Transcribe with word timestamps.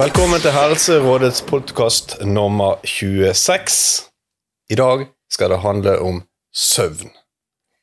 Velkommen 0.00 0.40
til 0.40 0.50
Helserådets 0.54 1.42
podkast 1.42 2.14
nummer 2.24 2.78
26. 2.84 4.08
I 4.70 4.74
dag 4.74 5.06
skal 5.32 5.50
det 5.50 5.58
handle 5.60 5.98
om 5.98 6.22
søvn. 6.54 7.10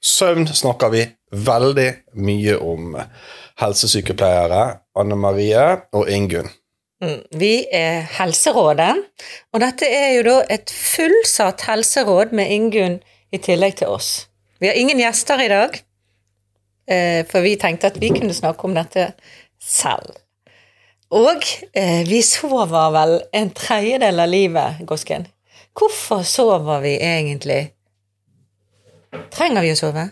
Søvn 0.04 0.48
snakker 0.48 0.90
vi 0.90 1.04
veldig 1.32 1.90
mye 2.14 2.56
om. 2.58 2.96
Helsesykepleiere 3.62 4.64
Anne 4.98 5.16
Marie 5.16 5.68
og 5.94 6.10
Ingunn. 6.10 6.50
Mm, 7.04 7.22
Vi 7.38 7.68
er 7.72 8.08
Helserådet, 8.18 8.96
og 9.54 9.62
dette 9.62 9.86
er 9.86 10.16
jo 10.18 10.24
da 10.26 10.40
et 10.50 10.74
fullsatt 10.74 11.62
helseråd 11.70 12.34
med 12.34 12.50
Ingunn 12.50 12.98
i 13.32 13.38
tillegg 13.38 13.76
til 13.84 13.94
oss. 13.94 14.28
Vi 14.60 14.68
har 14.68 14.76
ingen 14.76 15.00
gjester 15.00 15.42
i 15.42 15.48
dag, 15.52 15.78
eh, 16.90 17.26
for 17.30 17.42
vi 17.46 17.56
tenkte 17.62 17.88
at 17.92 17.98
vi 18.02 18.10
kunne 18.16 18.34
snakke 18.34 18.66
om 18.68 18.74
dette 18.78 19.12
selv. 19.62 20.16
Og 21.14 21.44
eh, 21.74 22.02
vi 22.08 22.22
sover 22.26 22.92
vel 22.96 23.14
en 23.38 23.50
tredjedel 23.56 24.20
av 24.20 24.30
livet, 24.30 24.82
Gosken. 24.90 25.28
Hvorfor 25.78 26.24
sover 26.28 26.82
vi 26.84 26.96
egentlig? 26.98 27.62
Trenger 29.32 29.62
vi 29.64 29.72
å 29.72 29.78
sove? 29.80 30.08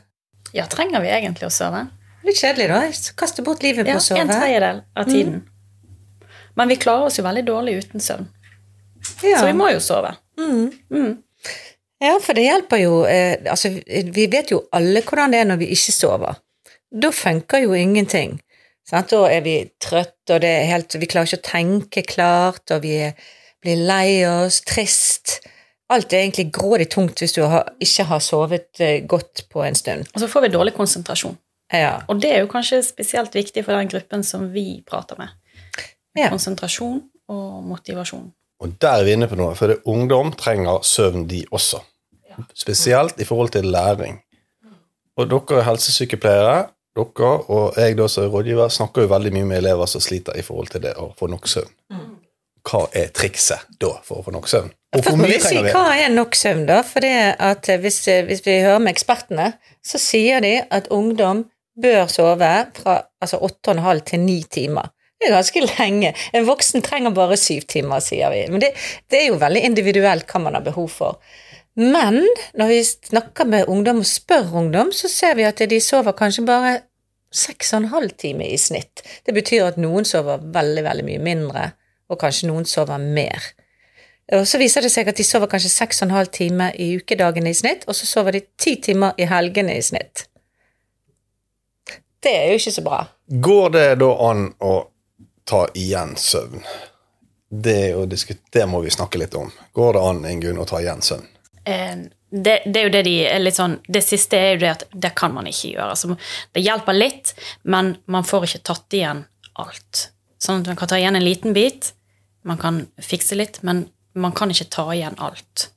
Ja, 0.55 0.67
trenger 0.71 1.01
vi 1.03 1.09
egentlig 1.11 1.49
å 1.49 1.51
sove? 1.53 1.87
Litt 2.25 2.37
kjedelig, 2.39 2.69
da. 2.71 2.79
Kaste 3.19 3.43
bort 3.45 3.63
livet 3.65 3.85
på 3.85 3.91
Ja, 3.91 3.97
å 3.99 4.05
sove. 4.05 4.21
En 4.21 4.31
tredjedel 4.31 4.83
av 4.95 5.09
tiden. 5.09 5.41
Men 6.55 6.71
vi 6.71 6.77
klarer 6.79 7.09
oss 7.09 7.17
jo 7.19 7.25
veldig 7.25 7.43
dårlig 7.49 7.75
uten 7.83 7.99
søvn, 7.99 8.29
Ja. 9.25 9.39
så 9.41 9.45
vi 9.49 9.53
må 9.53 9.67
jo 9.73 9.81
sove. 9.83 10.15
Ja, 12.03 12.17
for 12.19 12.35
det 12.35 12.43
hjelper 12.43 12.79
jo 12.81 12.95
eh, 13.07 13.37
Altså, 13.47 13.71
vi 14.13 14.25
vet 14.31 14.51
jo 14.51 14.65
alle 14.75 14.99
hvordan 15.05 15.31
det 15.31 15.39
er 15.39 15.47
når 15.47 15.61
vi 15.61 15.69
ikke 15.75 15.95
sover. 15.95 16.41
Da 16.91 17.11
funker 17.15 17.63
jo 17.63 17.75
ingenting. 17.77 18.37
Sant? 18.85 19.09
Da 19.11 19.25
er 19.31 19.41
vi 19.45 19.55
trøtte, 19.81 20.35
og 20.35 20.43
det 20.43 20.51
er 20.51 20.69
helt, 20.69 20.95
vi 21.01 21.09
klarer 21.09 21.31
ikke 21.31 21.41
å 21.41 21.47
tenke 21.47 22.03
klart, 22.05 22.63
og 22.75 22.83
vi 22.85 22.99
er, 23.07 23.15
blir 23.63 23.81
lei 23.87 24.21
oss, 24.29 24.61
trist. 24.67 25.39
Alt 25.93 26.13
er 26.13 26.23
egentlig 26.23 26.51
grådig 26.53 26.87
tungt 26.93 27.21
hvis 27.21 27.35
du 27.35 27.43
har, 27.45 27.71
ikke 27.81 28.07
har 28.09 28.21
sovet 28.23 28.83
eh, 28.83 29.01
godt 29.05 29.45
på 29.53 29.65
en 29.65 29.77
stund. 29.77 30.07
Og 30.13 30.21
så 30.21 30.29
får 30.29 30.45
vi 30.45 30.53
dårlig 30.53 30.75
konsentrasjon. 30.77 31.37
Ja. 31.73 31.97
Og 32.09 32.21
det 32.21 32.31
er 32.31 32.43
jo 32.43 32.49
kanskje 32.51 32.83
spesielt 32.85 33.33
viktig 33.35 33.65
for 33.65 33.77
den 33.77 33.89
gruppen 33.89 34.23
som 34.25 34.51
vi 34.53 34.83
prater 34.85 35.17
med. 35.19 35.33
Ja. 36.17 36.29
Konsentrasjon 36.29 37.01
og 37.29 37.63
motivasjon. 37.65 38.29
Og 38.63 38.77
der 38.81 39.01
er 39.01 39.05
vi 39.05 39.15
inne 39.17 39.27
på 39.27 39.37
noe, 39.37 39.55
for 39.57 39.71
det 39.71 39.81
ungdom 39.89 40.31
trenger 40.37 40.85
søvn, 40.85 41.25
de 41.29 41.43
også. 41.51 41.81
Spesielt 42.55 43.19
i 43.19 43.27
forhold 43.27 43.53
til 43.55 43.67
læring. 43.71 44.19
Og 45.15 45.29
dere 45.31 45.61
er 45.61 45.67
helsesykepleiere, 45.69 46.57
dere 46.95 47.31
og 47.51 47.77
jeg 47.79 47.97
da 47.97 48.07
som 48.11 48.25
er 48.25 48.33
rådgiver, 48.33 48.71
snakker 48.71 49.05
jo 49.05 49.11
veldig 49.11 49.31
mye 49.35 49.47
med 49.51 49.61
elever 49.63 49.87
som 49.91 50.03
sliter 50.03 50.37
i 50.39 50.43
forhold 50.43 50.71
til 50.73 50.83
det 50.83 50.95
å 50.99 51.11
få 51.19 51.29
nok 51.31 51.47
søvn. 51.51 51.71
Hva 52.65 52.87
er 52.97 53.11
trikset 53.13 53.67
da 53.79 53.91
for 54.03 54.19
å 54.19 54.25
få 54.25 54.33
nok 54.33 54.47
søvn? 54.49 54.71
Og 54.95 55.03
hvor 55.03 55.19
mye 55.19 55.37
trenger 55.37 55.67
vi? 55.67 55.73
hva 55.75 55.95
er 55.99 56.11
nok 56.13 56.35
søvn, 56.39 56.63
da? 56.69 56.79
For 56.87 57.05
eh, 57.05 57.75
hvis, 57.83 57.99
eh, 58.11 58.23
hvis 58.25 58.41
vi 58.45 58.57
hører 58.63 58.81
med 58.81 58.95
ekspertene, 58.95 59.51
så 59.85 60.01
sier 60.01 60.41
de 60.43 60.55
at 60.73 60.89
ungdom 60.93 61.43
bør 61.81 62.07
sove 62.11 62.51
fra 62.77 62.99
altså 63.21 63.41
8,5 63.43 64.03
til 64.09 64.23
9 64.23 64.37
timer. 64.57 64.91
Det 65.19 65.29
er 65.29 65.35
ganske 65.35 65.63
lenge. 65.79 66.11
En 66.35 66.47
voksen 66.47 66.83
trenger 66.83 67.13
bare 67.15 67.37
syv 67.39 67.67
timer, 67.71 68.03
sier 68.03 68.31
vi. 68.33 68.43
Men 68.51 68.63
det, 68.63 68.73
det 69.11 69.21
er 69.21 69.29
jo 69.29 69.39
veldig 69.41 69.63
individuelt 69.67 70.27
hva 70.31 70.41
man 70.43 70.57
har 70.57 70.65
behov 70.65 70.89
for. 70.91 71.19
Men 71.75 72.21
når 72.55 72.67
vi 72.71 72.83
snakker 72.83 73.47
med 73.51 73.67
ungdom 73.67 73.99
og 73.99 74.07
spør 74.07 74.53
ungdom, 74.55 74.93
så 74.95 75.11
ser 75.11 75.35
vi 75.35 75.43
at 75.43 75.59
de 75.59 75.79
sover 75.83 76.15
kanskje 76.15 76.45
bare 76.47 76.77
seks 77.35 77.73
og 77.73 77.81
en 77.81 77.91
halv 77.91 78.13
time 78.15 78.47
i 78.47 78.57
snitt. 78.57 79.03
Det 79.25 79.35
betyr 79.35 79.65
at 79.67 79.79
noen 79.81 80.07
sover 80.07 80.39
veldig, 80.55 80.85
veldig 80.85 81.05
mye 81.07 81.23
mindre, 81.23 81.65
og 82.07 82.19
kanskje 82.21 82.47
noen 82.47 82.67
sover 82.69 83.01
mer. 83.01 83.51
Og 84.33 84.47
så 84.47 84.57
viser 84.57 84.85
det 84.85 84.93
seg 84.93 85.11
at 85.11 85.19
de 85.19 85.25
sover 85.27 85.51
kanskje 85.51 85.73
seks 85.73 86.01
og 86.01 86.07
en 86.07 86.15
halv 86.15 86.31
time 86.33 86.71
i 86.81 86.93
ukedagene 86.97 87.51
i 87.51 87.57
snitt, 87.57 87.83
og 87.87 87.97
så 87.97 88.07
sover 88.07 88.37
de 88.37 88.45
ti 88.57 88.77
timer 88.81 89.19
i 89.21 89.27
helgene 89.29 89.75
i 89.75 89.83
snitt. 89.85 90.25
Det 92.23 92.31
er 92.33 92.49
jo 92.49 92.57
ikke 92.57 92.73
så 92.79 92.85
bra. 92.87 93.03
Går 93.27 93.69
det 93.75 93.87
da 94.01 94.11
an 94.31 94.47
å 94.63 94.73
ta 95.45 95.65
igjen 95.77 96.15
søvn? 96.17 96.63
Det, 97.49 97.77
det 98.55 98.65
må 98.65 98.81
vi 98.81 98.95
snakke 98.95 99.21
litt 99.21 99.35
om. 99.37 99.51
Går 99.77 99.93
det 99.93 100.05
an, 100.07 100.25
Ingunn, 100.31 100.57
å 100.63 100.65
ta 100.65 100.81
igjen 100.81 101.03
søvn? 101.05 101.27
Eh, 101.65 102.05
Det, 102.35 102.55
det 102.65 102.79
er 102.79 102.83
jo 102.87 102.91
det 102.91 103.03
de 103.05 103.13
er 103.29 103.39
litt 103.39 103.55
sånn 103.55 103.77
Det 103.87 104.01
siste 104.03 104.35
er 104.35 104.55
jo 104.55 104.59
det 104.65 104.69
at 104.73 104.83
det 104.91 105.11
kan 105.15 105.31
man 105.31 105.45
ikke 105.47 105.69
gjøre. 105.71 105.93
Altså, 105.93 106.17
det 106.51 106.63
hjelper 106.65 106.97
litt, 106.97 107.31
men 107.63 107.93
man 108.11 108.25
får 108.27 108.47
ikke 108.47 108.63
tatt 108.67 108.95
igjen 108.97 109.21
alt. 109.61 110.09
Sånn 110.41 110.59
at 110.59 110.67
man 110.67 110.75
kan 110.81 110.89
ta 110.91 110.97
igjen 110.99 111.15
en 111.15 111.23
liten 111.23 111.53
bit, 111.55 111.93
man 112.43 112.57
kan 112.59 112.81
fikse 112.99 113.37
litt, 113.39 113.61
men 113.63 113.85
man 114.13 114.33
kan 114.35 114.51
ikke 114.51 114.67
ta 114.69 114.85
igjen 114.93 115.15
alt. 115.17 115.69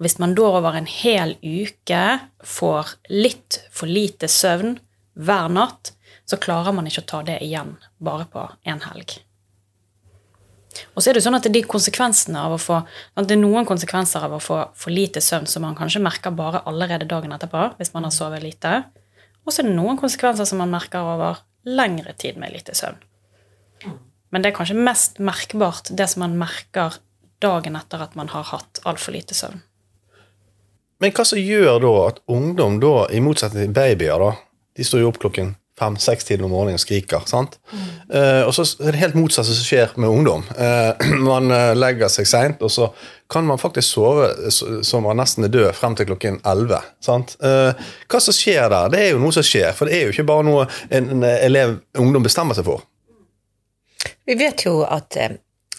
Hvis 0.00 0.18
man 0.18 0.34
da 0.34 0.42
over 0.58 0.76
en 0.76 0.86
hel 0.88 1.36
uke 1.42 2.04
får 2.44 2.94
litt 3.08 3.62
for 3.70 3.88
lite 3.88 4.28
søvn 4.28 4.78
hver 5.16 5.48
natt, 5.52 5.92
så 6.28 6.36
klarer 6.36 6.72
man 6.76 6.86
ikke 6.86 7.02
å 7.06 7.10
ta 7.14 7.22
det 7.26 7.40
igjen 7.44 7.76
bare 7.98 8.28
på 8.28 8.44
en 8.64 8.80
helg. 8.84 9.16
Og 10.94 11.02
så 11.02 11.10
er 11.10 11.18
det 11.18 11.24
sånn 11.24 11.36
at 11.36 11.46
det 11.46 11.52
de 11.54 11.62
få 11.66 12.78
at 12.78 13.26
det 13.26 13.36
er 13.36 13.42
noen 13.42 13.66
konsekvenser 13.66 14.22
av 14.26 14.36
å 14.36 14.42
få 14.42 14.60
for 14.78 14.94
lite 14.94 15.20
søvn 15.20 15.48
som 15.50 15.64
man 15.66 15.76
kanskje 15.78 16.02
merker 16.02 16.30
bare 16.30 16.62
allerede 16.66 17.08
dagen 17.10 17.32
etterpå, 17.32 17.74
hvis 17.78 17.92
man 17.94 18.06
har 18.06 18.14
sovet 18.14 18.42
lite. 18.42 18.84
Og 19.44 19.52
så 19.52 19.62
er 19.62 19.70
det 19.70 19.76
noen 19.76 19.98
konsekvenser 19.98 20.46
som 20.46 20.60
man 20.62 20.72
merker 20.72 21.02
over 21.02 21.42
lengre 21.66 22.14
tid 22.18 22.38
med 22.40 22.54
lite 22.54 22.76
søvn. 22.76 23.00
Men 24.30 24.42
det 24.42 24.52
er 24.52 24.58
kanskje 24.60 24.78
mest 24.78 25.18
merkbart 25.18 25.90
det 25.90 26.06
som 26.12 26.22
man 26.22 26.38
merker 26.38 27.00
dagen 27.42 27.76
etter 27.76 28.04
at 28.04 28.14
man 28.14 28.30
har 28.30 28.46
hatt 28.52 28.82
altfor 28.86 29.16
lite 29.16 29.34
søvn. 29.34 29.62
Men 31.00 31.14
hva 31.16 31.24
som 31.24 31.40
gjør 31.40 31.80
da 31.80 31.92
at 32.04 32.20
ungdom, 32.28 32.76
da, 32.82 33.08
i 33.08 33.22
motsetning 33.24 33.70
til 33.70 33.74
babyer, 33.74 34.20
da, 34.20 34.34
de 34.76 34.84
står 34.86 35.02
jo 35.02 35.10
opp 35.10 35.20
klokken 35.22 35.54
fem-seks-tiden 35.80 36.44
om 36.44 36.52
morgenen 36.52 36.78
og 36.78 36.82
skriker. 36.82 37.24
sant? 37.26 37.56
Eh, 38.12 38.42
og 38.44 38.52
så 38.56 38.66
er 38.84 38.92
det 38.92 39.00
helt 39.00 39.16
motsatt 39.18 39.48
som 39.48 39.64
skjer 39.64 39.96
med 40.00 40.10
ungdom. 40.10 40.44
Uh, 40.58 40.92
man 41.30 41.50
eh, 41.54 41.72
legger 41.78 42.12
seg 42.12 42.28
seint, 42.28 42.62
og 42.62 42.72
så 42.72 42.90
kan 43.30 43.46
man 43.46 43.60
faktisk 43.62 43.94
sove 43.94 44.50
som 44.50 45.04
man 45.06 45.20
nesten 45.20 45.46
er 45.46 45.52
død 45.54 45.68
frem 45.78 45.94
til 45.96 46.08
klokken 46.10 46.40
elleve. 46.50 46.80
sant? 47.04 47.36
Eh, 47.42 47.84
hva 48.10 48.22
som 48.22 48.34
skjer 48.34 48.66
der? 48.72 48.90
Det 48.92 49.04
er 49.04 49.12
jo 49.14 49.20
noe 49.22 49.34
som 49.34 49.46
skjer, 49.46 49.70
for 49.76 49.86
det 49.86 49.98
er 49.98 50.08
jo 50.08 50.16
ikke 50.16 50.26
bare 50.32 50.46
noe 50.48 50.66
en, 50.90 51.12
en 51.14 51.28
elev, 51.30 51.78
ungdom 51.98 52.26
bestemmer 52.26 52.58
seg 52.58 52.66
for. 52.66 52.82
Vi 54.26 54.36
vet 54.38 54.66
jo 54.66 54.80
at, 54.82 55.16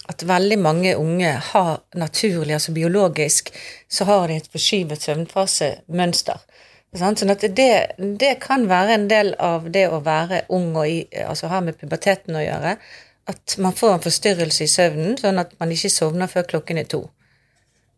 at 0.08 0.24
veldig 0.28 0.58
mange 0.62 0.96
unge 0.96 1.34
har 1.52 1.72
naturlig, 1.98 2.56
altså 2.56 2.72
biologisk, 2.72 3.52
så 3.88 4.08
har 4.08 4.28
de 4.28 4.40
et 4.40 4.50
forskyvet 4.52 5.04
søvnfasemønster. 5.04 6.40
Sånn 6.92 7.32
at 7.32 7.44
det, 7.56 7.70
det 8.20 8.34
kan 8.42 8.66
være 8.68 8.98
en 8.98 9.06
del 9.08 9.32
av 9.40 9.70
det 9.72 9.86
å 9.88 10.02
være 10.04 10.42
ung 10.52 10.74
og 10.76 10.84
i, 10.88 10.98
altså 11.24 11.48
ha 11.48 11.62
med 11.64 11.78
puberteten 11.80 12.36
å 12.36 12.44
gjøre. 12.44 12.76
At 13.32 13.56
man 13.62 13.72
får 13.78 13.94
en 13.94 14.04
forstyrrelse 14.04 14.66
i 14.66 14.70
søvnen, 14.70 15.16
sånn 15.16 15.40
at 15.40 15.54
man 15.62 15.72
ikke 15.72 15.92
sovner 15.92 16.28
før 16.28 16.48
klokken 16.50 16.82
er 16.82 16.88
to. 16.92 17.06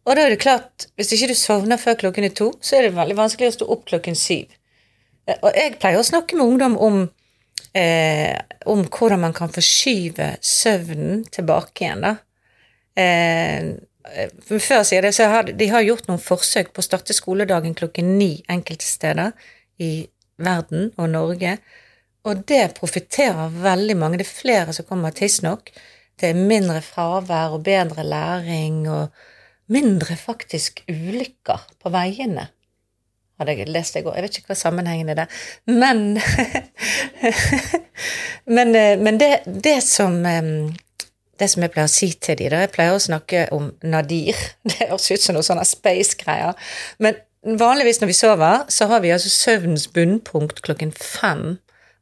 Og 0.05 0.15
da 0.15 0.27
er 0.27 0.35
det 0.35 0.43
klart, 0.45 0.87
hvis 1.01 1.15
ikke 1.17 1.33
du 1.33 1.39
sovner 1.39 1.81
før 1.81 1.97
klokken 2.05 2.29
er 2.29 2.35
to, 2.37 2.51
så 2.61 2.77
er 2.77 2.87
det 2.87 2.97
veldig 2.99 3.17
vanskelig 3.19 3.51
å 3.51 3.57
stå 3.57 3.69
opp 3.75 3.87
klokken 3.89 4.19
syv. 4.21 4.53
Eh, 5.27 5.39
Og 5.41 5.51
jeg 5.57 5.79
pleier 5.81 5.99
å 5.99 6.07
snakke 6.07 6.37
med 6.37 6.47
ungdom 6.47 6.77
om 6.77 7.01
eh, 7.75 8.37
om 8.71 8.85
hvordan 8.85 9.25
man 9.25 9.35
kan 9.37 9.51
forskyve 9.53 10.37
søvnen 10.45 11.25
tilbake 11.35 11.85
igjen. 11.87 12.05
da. 12.05 12.15
Eh, 12.95 13.73
for 14.45 14.61
jeg 14.61 14.89
sier 14.89 15.07
det, 15.07 15.15
så 15.17 15.29
har 15.33 15.49
de 15.49 15.69
har 15.73 15.85
gjort 15.85 16.09
noen 16.11 16.21
forsøk 16.21 16.73
på 16.75 16.83
å 16.83 16.87
starte 16.87 17.17
skoledagen 17.17 17.77
klokken 17.79 18.15
ni 18.19 18.37
enkelte 18.53 18.87
steder 18.87 19.33
i 19.81 20.07
verden 20.37 20.91
og 20.99 21.09
Norge, 21.13 21.59
og 22.25 22.45
det 22.49 22.77
profitterer 22.79 23.53
veldig 23.53 23.97
mange. 24.01 24.19
Det 24.21 24.27
er 24.27 24.33
flere 24.33 24.75
som 24.77 24.87
kommer 24.89 25.13
tidsnok. 25.13 25.69
Det 26.21 26.31
er 26.31 26.39
mindre 26.53 26.81
fravær 26.85 27.57
og 27.57 27.65
bedre 27.67 28.05
læring 28.07 28.85
og 28.89 29.13
mindre 29.73 30.17
faktisk 30.21 30.85
ulykker 30.89 31.67
på 31.81 31.93
veiene 31.93 32.49
hadde 33.41 33.55
jeg 33.59 33.71
lest 33.73 33.97
det 33.97 34.03
i 34.03 34.07
går. 34.07 34.17
Jeg 34.19 34.25
vet 34.27 34.37
ikke 34.39 34.53
hva 34.53 34.59
sammenhengen 34.59 35.11
er 35.11 35.25
der. 35.25 35.39
Men 35.67 36.05
Men, 38.57 38.75
eh, 38.77 38.99
men 39.01 39.19
det, 39.21 39.31
det 39.47 39.79
som 39.85 40.19
eh, 40.29 40.43
det 41.41 41.49
som 41.51 41.65
jeg 41.65 41.73
pleier 41.75 41.89
å 41.89 41.93
si 41.93 42.11
til 42.23 42.39
de, 42.39 42.49
da 42.53 42.63
Jeg 42.65 42.73
pleier 42.75 42.97
å 42.97 43.03
snakke 43.03 43.47
om 43.57 43.73
nadir. 43.83 44.39
Det 44.69 44.79
høres 44.85 45.11
ut 45.11 45.25
som 45.25 45.37
noe 45.37 45.47
sånne 45.47 45.67
space-greier. 45.69 46.55
Men 47.03 47.19
vanligvis 47.45 48.01
når 48.01 48.13
vi 48.13 48.17
sover, 48.19 48.65
så 48.73 48.89
har 48.93 49.03
vi 49.05 49.13
altså 49.15 49.33
søvnens 49.33 49.89
bunnpunkt 49.93 50.63
klokken 50.65 50.95
fem 50.95 51.59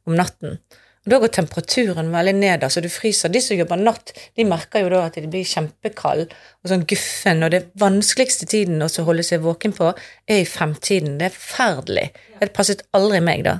om 0.07 0.15
natten. 0.19 0.59
Og 1.03 1.11
Da 1.11 1.19
går 1.19 1.33
temperaturen 1.35 2.13
veldig 2.13 2.33
ned, 2.37 2.63
altså 2.63 2.79
du 2.81 2.87
fryser. 2.87 3.31
De 3.31 3.41
som 3.43 3.57
jobber 3.57 3.81
natt, 3.81 4.13
de 4.37 4.45
merker 4.47 4.85
jo 4.85 4.91
da 4.93 5.01
at 5.09 5.17
de 5.19 5.27
blir 5.27 5.43
kjempekald 5.47 6.29
og 6.31 6.71
sånn 6.71 6.85
guffen, 6.87 7.43
og 7.43 7.51
det 7.51 7.65
vanskeligste 7.79 8.47
tiden 8.47 8.83
å 8.83 8.87
holde 9.03 9.25
seg 9.27 9.43
våken 9.43 9.75
på, 9.75 9.91
er 10.31 10.43
i 10.43 10.47
femtiden. 10.47 11.17
Det 11.19 11.27
er 11.27 11.35
forferdelig. 11.35 12.07
Det 12.39 12.53
passet 12.55 12.85
aldri 12.95 13.19
meg, 13.25 13.43
da. 13.49 13.59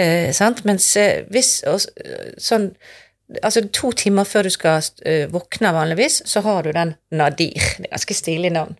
Eh, 0.00 0.32
sant? 0.34 0.64
Mens 0.66 0.88
eh, 0.96 1.26
hvis 1.30 1.58
og, 1.68 1.84
sånn 2.40 2.70
Altså 3.40 3.64
to 3.72 3.90
timer 3.96 4.26
før 4.28 4.44
du 4.46 4.52
skal 4.52 4.84
uh, 5.06 5.26
våkne 5.32 5.72
vanligvis, 5.72 6.22
så 6.28 6.42
har 6.44 6.66
du 6.66 6.72
den 6.76 6.94
Nadir. 7.10 7.56
Det 7.78 7.88
er 7.88 7.94
ganske 7.94 8.16
stilig 8.18 8.52
navn. 8.52 8.76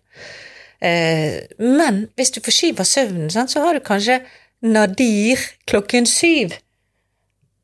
Uh, 0.83 1.41
men 1.59 2.05
hvis 2.15 2.35
du 2.35 2.41
forskyver 2.45 2.85
søvnen, 2.85 3.31
sant, 3.33 3.51
så 3.51 3.63
har 3.65 3.73
du 3.73 3.83
kanskje 3.85 4.19
Nadir 4.65 5.41
klokken 5.65 6.05
syv. 6.09 6.53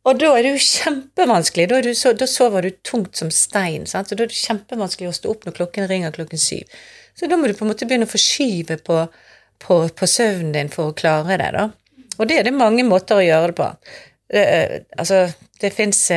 Og 0.10 0.18
da 0.18 0.31
er 0.33 0.45
det 0.45 0.56
jo 0.56 0.63
kjempevanskelig. 0.66 1.68
Da, 1.69 1.81
du 1.86 1.92
så, 1.98 2.16
da 2.18 2.25
sover 2.30 2.66
du 2.66 2.72
tungt 2.86 3.19
som 3.19 3.30
stein. 3.33 3.86
Sant? 3.89 4.10
Så 4.10 4.18
da 4.18 4.25
er 4.25 4.31
det 4.31 4.39
kjempevanskelig 4.39 5.12
å 5.12 5.18
stå 5.18 5.33
opp 5.33 5.45
når 5.45 5.60
klokken 5.60 5.86
ringer 5.89 6.16
klokken 6.16 6.42
syv. 6.42 6.72
Så 7.18 7.30
da 7.30 7.38
må 7.38 7.50
du 7.50 7.54
på 7.54 7.68
en 7.68 7.72
måte 7.74 7.86
begynne 7.86 8.07
å 8.10 8.12
forskyve 8.12 8.80
på, 8.88 9.04
på, 9.62 9.78
på 9.94 10.10
søvnen 10.10 10.56
din 10.56 10.72
for 10.74 10.89
å 10.89 10.98
klare 10.98 11.38
det. 11.38 11.51
da. 11.54 11.68
Og 12.18 12.30
det 12.30 12.39
er 12.39 12.50
det 12.50 12.56
mange 12.56 12.86
måter 12.88 13.19
å 13.19 13.25
gjøre 13.25 13.51
det 13.51 13.57
på. 13.60 13.69
Det, 14.31 14.44
eh, 14.44 14.81
altså, 14.98 15.25
det 15.62 15.74
fins 15.75 16.10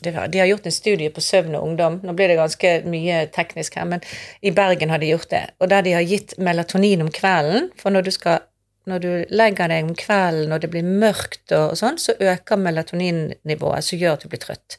de 0.00 0.38
har 0.38 0.46
gjort 0.46 0.66
en 0.66 0.72
studie 0.72 1.10
på 1.10 1.20
søvn 1.20 1.56
og 1.58 1.64
ungdom. 1.68 2.00
Nå 2.06 2.14
blir 2.16 2.30
det 2.30 2.38
ganske 2.38 2.74
mye 2.88 3.24
teknisk 3.34 3.78
her, 3.78 3.88
men 3.90 4.04
i 4.40 4.52
Bergen 4.54 4.92
har 4.94 5.02
de 5.02 5.10
gjort 5.10 5.30
det. 5.32 5.44
Og 5.58 5.70
der 5.72 5.82
de 5.82 5.96
har 5.96 6.06
gitt 6.06 6.36
melatonin 6.38 7.02
om 7.02 7.10
kvelden. 7.10 7.70
For 7.80 7.94
når 7.94 8.06
du, 8.06 8.12
skal, 8.14 8.44
når 8.86 9.02
du 9.02 9.10
legger 9.30 9.72
deg 9.72 9.88
om 9.88 9.96
kvelden 9.98 10.54
og 10.54 10.62
det 10.62 10.70
blir 10.70 10.86
mørkt 10.86 11.50
og, 11.50 11.72
og 11.72 11.80
sånn, 11.80 11.98
så 11.98 12.14
øker 12.14 12.62
melatoninnivået, 12.62 13.84
som 13.84 13.98
gjør 13.98 14.18
at 14.18 14.24
du 14.26 14.32
blir 14.32 14.44
trøtt. 14.44 14.78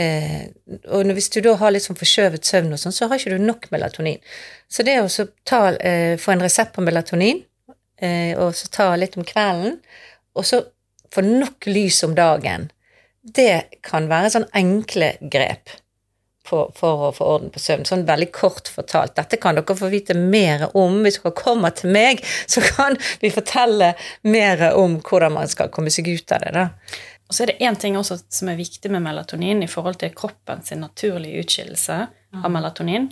Eh, 0.00 0.48
og 0.88 1.12
hvis 1.12 1.28
du 1.34 1.42
da 1.44 1.52
har 1.60 1.72
litt 1.74 1.84
sånn 1.84 1.98
forskjøvet 2.00 2.48
søvn, 2.48 2.72
og 2.72 2.80
sånn, 2.80 2.94
så 2.96 3.10
har 3.10 3.20
ikke 3.20 3.36
du 3.36 3.44
nok 3.44 3.68
melatonin. 3.74 4.22
Så 4.72 4.84
det 4.86 4.96
å 5.02 5.08
ta, 5.44 5.66
eh, 5.76 6.16
få 6.16 6.32
en 6.32 6.44
resept 6.44 6.72
på 6.72 6.84
melatonin, 6.84 7.44
eh, 8.00 8.32
og 8.38 8.54
så 8.56 8.70
ta 8.72 8.94
litt 8.96 9.18
om 9.20 9.24
kvelden, 9.24 9.80
og 10.34 10.48
så 10.48 10.64
få 11.12 11.24
nok 11.26 11.68
lys 11.68 12.02
om 12.06 12.16
dagen, 12.18 12.70
det 13.22 13.82
kan 13.86 14.08
være 14.10 14.32
sånn 14.34 14.48
enkle 14.58 15.14
grep 15.20 15.70
på, 16.48 16.64
for 16.74 17.08
å 17.08 17.12
få 17.14 17.28
orden 17.36 17.52
på 17.54 17.62
søvn. 17.62 17.86
Sånn 17.86 18.06
veldig 18.08 18.30
kort 18.34 18.70
fortalt. 18.72 19.14
Dette 19.18 19.38
kan 19.40 19.58
dere 19.58 19.76
få 19.78 19.90
vite 19.92 20.16
mer 20.18 20.68
om. 20.78 21.00
Hvis 21.04 21.20
dere 21.22 21.34
kommer 21.38 21.74
til 21.76 21.94
meg, 21.94 22.22
så 22.50 22.64
kan 22.64 22.98
vi 23.22 23.30
fortelle 23.34 23.92
mer 24.26 24.68
om 24.78 24.98
hvordan 25.00 25.36
man 25.38 25.50
skal 25.50 25.70
komme 25.74 25.92
seg 25.94 26.10
ut 26.10 26.34
av 26.34 26.42
det. 26.46 26.54
da. 26.56 26.66
Og 27.28 27.36
så 27.36 27.44
er 27.44 27.52
det 27.52 27.64
én 27.64 27.78
ting 27.80 27.94
også 27.96 28.18
som 28.28 28.50
er 28.52 28.58
viktig 28.58 28.90
med 28.92 29.04
melatonin 29.06 29.62
i 29.64 29.70
forhold 29.70 30.02
til 30.02 30.12
kroppens 30.16 30.74
naturlige 30.76 31.46
utskillelse 31.46 32.00
av 32.42 32.50
melatonin. 32.52 33.06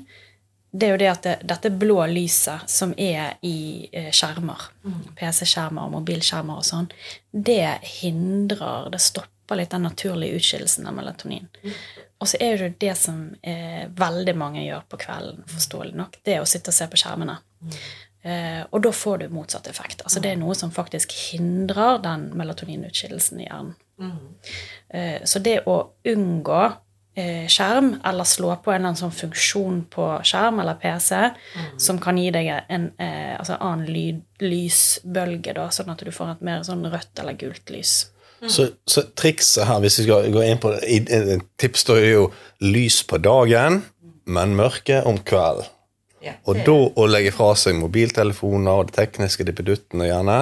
Det 0.70 0.86
er 0.86 0.92
jo 0.94 1.00
det 1.00 1.08
at 1.10 1.26
det, 1.26 1.34
dette 1.50 1.70
blå 1.74 1.98
lyset 2.06 2.68
som 2.70 2.92
er 2.96 3.36
i 3.46 3.88
eh, 3.92 4.10
skjermer, 4.14 4.68
PC-skjermer 5.18 5.88
og 5.88 5.96
mobilskjermer 5.96 6.60
og 6.62 6.66
sånn, 6.66 6.90
det 7.30 7.80
hindrer, 8.00 8.90
det 8.94 9.00
stopper 9.02 9.58
litt 9.58 9.72
den 9.74 9.88
naturlige 9.88 10.38
utskillelsen 10.38 10.86
av 10.86 10.94
melatonin. 10.94 11.48
Og 12.20 12.28
så 12.28 12.38
er 12.38 12.54
det 12.54 12.68
jo 12.68 12.76
det 12.84 12.94
som 13.00 13.24
eh, 13.42 13.88
veldig 13.98 14.36
mange 14.38 14.62
gjør 14.62 14.86
på 14.92 15.00
kvelden, 15.00 15.42
forståelig 15.50 15.96
nok, 15.98 16.20
det 16.22 16.36
er 16.36 16.44
å 16.44 16.48
sitte 16.48 16.70
og 16.70 16.76
se 16.76 16.86
på 16.92 17.00
skjermene. 17.00 17.40
Eh, 18.22 18.60
og 18.70 18.82
da 18.84 18.92
får 18.92 19.22
du 19.22 19.28
motsatt 19.32 19.70
effekt. 19.70 20.04
Altså 20.04 20.20
det 20.20 20.34
er 20.34 20.40
noe 20.40 20.54
som 20.54 20.72
faktisk 20.74 21.14
hindrer 21.32 22.02
den 22.04 22.28
melatoninutskillelsen 22.36 23.40
i 23.40 23.48
hjernen. 23.48 23.74
Eh, 24.88 25.18
så 25.24 25.40
det 25.40 25.62
å 25.68 25.80
unngå 26.08 26.62
skjerm, 27.50 27.94
eller 28.06 28.28
slå 28.28 28.54
på 28.62 28.72
en 28.72 28.80
eller 28.80 28.92
annen 28.92 29.00
sånn 29.00 29.14
funksjon 29.14 29.82
på 29.92 30.06
skjerm 30.26 30.60
eller 30.62 30.78
PC 30.80 31.18
som 31.80 31.98
kan 32.02 32.18
gi 32.20 32.30
deg 32.34 32.48
en 32.56 32.90
eh, 33.00 33.34
altså 33.38 33.58
annen 33.58 33.90
lyd, 33.90 34.22
lysbølge, 34.42 35.54
da, 35.56 35.68
sånn 35.74 35.92
at 35.92 36.04
du 36.04 36.12
får 36.14 36.36
et 36.36 36.46
mer 36.46 36.64
sånn 36.66 36.86
rødt 36.90 37.22
eller 37.22 37.38
gult 37.40 37.72
lys. 37.74 37.98
Så, 38.48 38.70
så 38.88 39.04
trikset 39.16 39.66
her, 39.68 39.82
hvis 39.84 39.98
vi 40.00 40.06
skal 40.06 40.30
gå 40.32 40.44
inn 40.46 40.60
på 40.60 40.72
det, 40.72 41.40
Tips 41.60 41.84
da 41.90 41.98
er 42.00 42.14
jo 42.14 42.30
lys 42.64 43.02
på 43.04 43.20
dagen, 43.20 43.82
men 44.24 44.56
mørke 44.56 45.02
om 45.08 45.20
kvelden. 45.20 45.68
Ja, 46.20 46.34
Og 46.44 46.58
da 46.66 46.76
å 46.76 47.06
legge 47.08 47.32
fra 47.32 47.54
seg 47.56 47.78
mobiltelefoner 47.80 48.82
og 48.82 48.90
det 48.90 48.98
tekniske 48.98 49.44
dippedutten 49.48 50.02
og 50.04 50.10
gjerne 50.10 50.40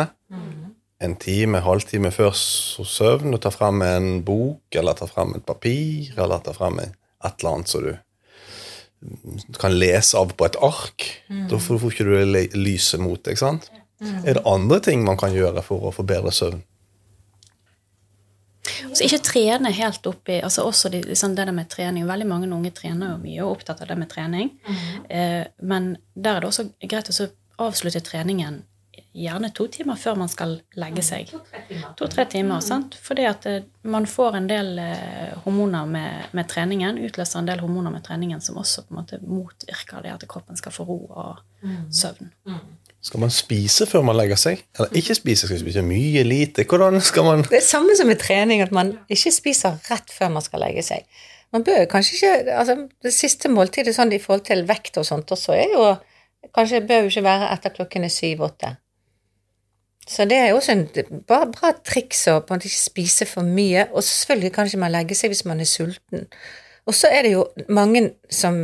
en 0.99 1.15
time, 1.17 1.61
halvtime 1.62 2.11
før 2.11 2.33
søvn 2.35 3.35
og 3.37 3.43
ta 3.45 3.53
frem 3.55 3.83
en 3.87 4.09
bok, 4.27 4.65
eller 4.75 4.99
ta 4.99 5.06
frem 5.11 5.37
et 5.39 5.47
papir, 5.47 6.12
eller 6.19 6.43
ta 6.43 6.55
frem 6.56 6.81
et 6.83 6.95
eller 7.29 7.53
annet 7.53 7.71
som 7.71 7.87
du 7.87 7.93
kan 9.59 9.77
lese 9.79 10.19
av 10.19 10.33
på 10.35 10.47
et 10.49 10.59
ark. 10.59 11.06
Da 11.50 11.61
får 11.62 11.79
du 11.79 11.91
ikke 11.93 12.06
du 12.09 12.59
lyset 12.59 13.03
mot 13.03 13.23
deg, 13.23 13.39
sant? 13.39 13.71
Er 14.00 14.39
det 14.39 14.47
andre 14.47 14.81
ting 14.83 15.05
man 15.06 15.19
kan 15.19 15.35
gjøre 15.35 15.62
for 15.67 15.89
å 15.89 15.95
forbedre 15.95 16.35
søvn? 16.35 16.65
Så 18.93 19.06
ikke 19.06 19.21
trene 19.25 19.71
helt 19.75 20.06
opp 20.11 20.29
i 20.31 20.41
altså 20.45 20.65
også 20.69 20.91
de, 20.93 21.00
liksom 21.06 21.35
det 21.37 21.47
der 21.49 21.55
med 21.55 21.71
trening. 21.71 22.06
Veldig 22.09 22.27
mange 22.29 22.50
unge 22.53 22.73
trener 22.75 23.15
jo 23.15 23.21
mye 23.23 23.39
og 23.39 23.45
er 23.45 23.53
opptatt 23.55 23.83
av 23.83 23.91
det 23.91 23.97
med 23.99 24.11
trening. 24.11 24.50
Eh, 25.09 25.45
men 25.62 25.95
der 26.15 26.37
er 26.37 26.45
det 26.45 26.50
også 26.50 26.67
greit 26.83 27.11
å 27.11 27.29
avslutte 27.69 28.03
treningen 28.05 28.61
gjerne 29.17 29.51
to 29.55 29.67
timer 29.73 29.99
før 29.99 30.19
man 30.21 30.31
skal 30.31 30.59
legge 30.79 31.03
seg. 31.03 31.31
To-tre 31.99 32.25
timer. 32.31 32.61
sant? 32.65 32.97
Fordi 33.03 33.25
at 33.29 33.47
eh, 33.49 33.63
man 33.83 34.07
får 34.07 34.37
en 34.39 34.49
del 34.51 34.75
eh, 34.83 35.37
hormoner 35.45 35.87
med, 35.89 36.29
med 36.37 36.49
treningen, 36.51 36.99
utløser 37.09 37.41
en 37.41 37.49
del 37.49 37.63
hormoner 37.65 37.95
med 37.95 38.05
treningen 38.07 38.43
som 38.45 38.59
også 38.61 38.87
på 38.87 38.95
en 38.95 39.01
måte 39.01 39.21
motvirker 39.25 40.05
det 40.05 40.15
at 40.15 40.29
kroppen 40.31 40.59
skal 40.59 40.75
få 40.75 40.87
ro 40.89 40.99
og 41.09 41.65
søvn. 41.95 42.31
Skal 43.01 43.23
man 43.23 43.31
spise 43.31 43.87
før 43.87 44.03
man 44.07 44.19
legger 44.19 44.39
seg? 44.39 44.63
Eller 44.77 44.95
ikke 44.99 45.15
spise? 45.15 45.47
Skal 45.47 45.59
man 45.59 45.65
spise 45.65 45.85
mye, 45.87 46.23
lite? 46.27 46.67
Hvordan 46.67 47.01
skal 47.01 47.27
man 47.27 47.45
Det 47.47 47.61
er 47.61 47.67
samme 47.67 47.95
som 47.97 48.11
med 48.11 48.19
trening, 48.19 48.63
at 48.63 48.75
man 48.75 48.97
ikke 49.09 49.33
spiser 49.35 49.79
rett 49.91 50.11
før 50.13 50.33
man 50.35 50.45
skal 50.45 50.65
legge 50.67 50.83
seg. 50.87 51.07
Man 51.55 51.65
bør 51.65 51.87
kanskje 51.89 52.17
ikke 52.19 52.57
altså 52.61 52.75
Det 53.03 53.13
siste 53.15 53.49
måltidet 53.49 53.95
sånn 53.97 54.13
i 54.13 54.21
forhold 54.21 54.45
til 54.51 54.67
vekt 54.69 54.99
og 55.01 55.07
sånt 55.09 55.31
også 55.33 55.55
er 55.57 55.73
jo 55.73 55.87
Kanskje 56.55 56.85
bør 56.87 57.07
jo 57.07 57.11
ikke 57.11 57.25
være 57.27 57.49
etter 57.53 57.73
klokken 57.75 58.07
er 58.07 58.13
syv-åtte. 58.15 58.77
Så 60.09 60.25
det 60.25 60.39
er 60.41 60.55
også 60.57 60.73
en 60.73 60.87
bra, 61.29 61.43
bra 61.53 61.75
triks 61.85 62.23
å 62.33 62.39
på 62.41 62.55
en 62.55 62.59
måte 62.59 62.71
ikke 62.71 62.81
spise 62.81 63.27
for 63.29 63.45
mye. 63.45 63.85
Og 63.93 64.05
selvfølgelig 64.05 64.53
kan 64.55 64.71
ikke 64.71 64.81
man 64.81 64.95
legge 64.95 65.19
seg 65.19 65.33
hvis 65.33 65.45
man 65.49 65.61
er 65.61 65.69
sulten. 65.69 66.25
Og 66.89 66.97
så 66.97 67.11
er 67.13 67.27
det 67.27 67.35
jo 67.35 67.43
mange 67.77 68.07
som, 68.33 68.57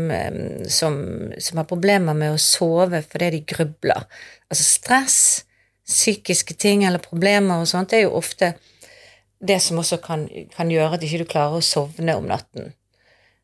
som, 0.73 0.95
som 1.37 1.61
har 1.61 1.69
problemer 1.69 2.17
med 2.17 2.33
å 2.33 2.41
sove 2.41 3.03
fordi 3.05 3.35
de 3.35 3.43
grubler. 3.53 4.07
Altså 4.49 4.65
stress, 4.65 5.19
psykiske 5.85 6.57
ting 6.57 6.87
eller 6.89 7.05
problemer 7.05 7.61
og 7.61 7.69
sånt, 7.69 7.93
det 7.93 8.01
er 8.01 8.07
jo 8.07 8.17
ofte 8.17 8.55
det 9.45 9.59
som 9.61 9.83
også 9.83 9.99
kan, 10.01 10.25
kan 10.55 10.73
gjøre 10.73 10.97
at 10.97 11.05
ikke 11.05 11.21
du 11.21 11.29
klarer 11.29 11.61
å 11.61 11.67
sovne 11.67 12.17
om 12.17 12.25
natten. 12.31 12.73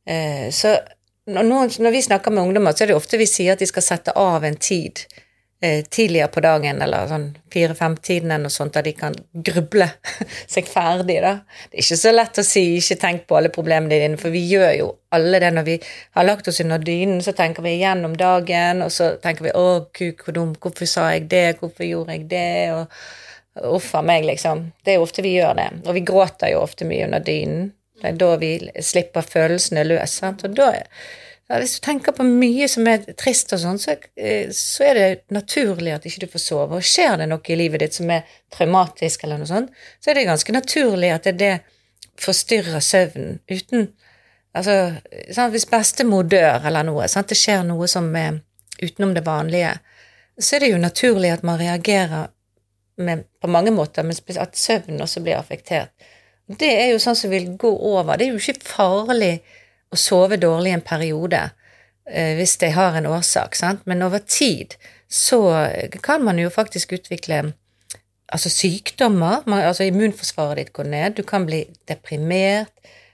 Eh, 0.08 0.48
så 0.48 0.78
når, 1.28 1.76
når 1.76 1.92
vi 1.92 2.06
snakker 2.06 2.32
med 2.32 2.48
ungdommer, 2.48 2.72
så 2.72 2.86
er 2.86 2.94
det 2.94 2.96
ofte 2.96 3.20
vi 3.20 3.28
sier 3.28 3.52
at 3.52 3.60
de 3.60 3.68
skal 3.68 3.84
sette 3.84 4.16
av 4.16 4.46
en 4.48 4.56
tid 4.56 5.04
tidligere 5.60 6.30
på 6.32 6.40
dagen, 6.40 6.78
eller 6.80 7.08
sånn 7.10 7.26
fire-fem-tiden 7.52 8.30
eller 8.30 8.46
noe 8.46 8.54
sånt, 8.54 8.72
der 8.72 8.86
de 8.86 8.94
kan 8.96 9.16
gruble 9.32 9.90
seg 10.54 10.68
ferdig, 10.70 11.18
da. 11.20 11.34
Det 11.68 11.76
er 11.76 11.84
ikke 11.84 11.98
så 12.00 12.12
lett 12.14 12.40
å 12.40 12.44
si 12.46 12.62
'ikke 12.78 12.96
tenk 13.02 13.26
på 13.28 13.36
alle 13.36 13.52
problemene 13.52 13.92
dine', 13.92 14.20
for 14.20 14.32
vi 14.32 14.40
gjør 14.48 14.72
jo 14.78 14.90
alle 15.12 15.40
det 15.42 15.50
når 15.52 15.66
vi 15.66 15.78
har 16.16 16.24
lagt 16.24 16.48
oss 16.48 16.60
under 16.64 16.78
dynen, 16.78 17.20
så 17.20 17.34
tenker 17.36 17.62
vi 17.62 17.76
igjennom 17.76 18.16
dagen, 18.16 18.80
og 18.82 18.90
så 18.90 19.16
tenker 19.20 19.44
vi 19.44 19.52
'å, 19.52 19.86
gud, 19.92 20.24
hvor 20.24 20.32
dum, 20.32 20.54
hvorfor 20.54 20.86
sa 20.86 21.10
jeg 21.12 21.28
det, 21.28 21.58
hvorfor 21.60 21.84
gjorde 21.84 22.16
jeg 22.16 22.28
det', 22.30 22.72
og 22.72 22.88
Uff 23.60 23.94
a 23.94 24.00
meg, 24.02 24.24
liksom. 24.24 24.72
Det 24.84 24.92
er 24.92 25.00
jo 25.00 25.02
ofte 25.02 25.22
vi 25.22 25.34
gjør 25.34 25.56
det. 25.58 25.68
Og 25.84 25.94
vi 25.96 26.04
gråter 26.06 26.52
jo 26.52 26.60
ofte 26.62 26.86
mye 26.86 27.04
under 27.04 27.18
dynen. 27.18 27.72
Det 28.00 28.12
er 28.12 28.20
da 28.20 28.36
vi 28.40 28.52
slipper 28.80 29.26
følelsene 29.26 29.84
løs. 29.84 30.14
Sant? 30.22 30.44
Og 30.46 30.54
da, 30.56 30.70
ja, 31.50 31.58
hvis 31.58 31.80
du 31.80 31.82
tenker 31.82 32.14
på 32.14 32.22
mye 32.22 32.68
som 32.70 32.86
er 32.86 33.02
trist 33.18 33.50
og 33.56 33.58
sånn, 33.58 33.80
så, 33.82 33.96
eh, 34.14 34.52
så 34.54 34.84
er 34.86 34.94
det 34.94 35.34
naturlig 35.34 35.96
at 35.96 36.06
ikke 36.06 36.22
du 36.22 36.30
får 36.30 36.44
sove. 36.44 36.78
Og 36.78 36.86
skjer 36.86 37.16
det 37.18 37.26
noe 37.30 37.42
i 37.50 37.58
livet 37.58 37.82
ditt 37.82 37.96
som 37.98 38.10
er 38.14 38.22
traumatisk, 38.54 39.24
eller 39.26 39.40
noe 39.40 39.50
sånt, 39.50 39.72
så 39.98 40.12
er 40.12 40.20
det 40.20 40.28
ganske 40.30 40.54
naturlig 40.54 41.10
at 41.16 41.26
det, 41.40 41.56
forstyrrer 42.20 42.82
søvnen 42.84 43.38
uten 43.48 43.90
Altså, 44.50 44.96
sant? 45.30 45.52
hvis 45.54 45.68
bestemor 45.70 46.24
dør 46.26 46.64
eller 46.66 46.82
noe, 46.82 47.04
sant? 47.08 47.28
det 47.30 47.36
skjer 47.38 47.60
noe 47.68 47.86
som 47.86 48.08
er 48.18 48.40
utenom 48.82 49.12
det 49.14 49.22
vanlige, 49.22 49.76
så 50.34 50.56
er 50.56 50.64
det 50.64 50.70
jo 50.72 50.80
naturlig 50.82 51.30
at 51.30 51.44
man 51.46 51.60
reagerer 51.60 52.32
med, 52.98 53.22
på 53.38 53.46
mange 53.46 53.70
måter, 53.70 54.02
men 54.02 54.18
at 54.42 54.58
søvnen 54.58 55.04
også 55.04 55.22
blir 55.22 55.38
affektert. 55.38 55.94
Det 56.50 56.66
er 56.80 56.90
jo 56.90 56.98
sånn 56.98 57.14
som 57.14 57.30
vil 57.30 57.52
gå 57.54 57.70
over. 57.70 58.18
Det 58.18 58.26
er 58.26 58.34
jo 58.34 58.42
ikke 58.42 58.72
farlig 58.72 59.36
å 59.90 59.98
sove 59.98 60.38
dårlig 60.40 60.74
en 60.76 60.84
periode 60.86 61.40
eh, 62.06 62.36
hvis 62.38 62.56
det 62.62 62.72
har 62.76 62.96
en 62.98 63.10
årsak, 63.10 63.58
sant? 63.58 63.86
men 63.90 64.02
over 64.06 64.22
tid 64.26 64.76
så 65.10 65.40
kan 66.04 66.22
man 66.22 66.38
jo 66.38 66.50
faktisk 66.54 66.92
utvikle 66.94 67.42
altså 68.30 68.50
sykdommer. 68.52 69.42
Altså 69.50 69.88
immunforsvaret 69.88 70.60
ditt 70.60 70.74
går 70.76 70.90
ned. 70.92 71.16
Du 71.18 71.24
kan 71.26 71.46
bli 71.48 71.64
deprimert. 71.90 72.70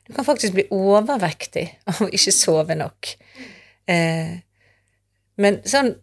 Du 0.06 0.12
kan 0.12 0.26
faktisk 0.26 0.52
bli 0.58 0.66
overvektig 0.70 1.70
av 1.90 2.02
å 2.04 2.10
ikke 2.12 2.34
sove 2.34 2.76
nok. 2.78 3.14
Eh, 3.88 4.36
men 5.40 5.62
sånn 5.68 5.94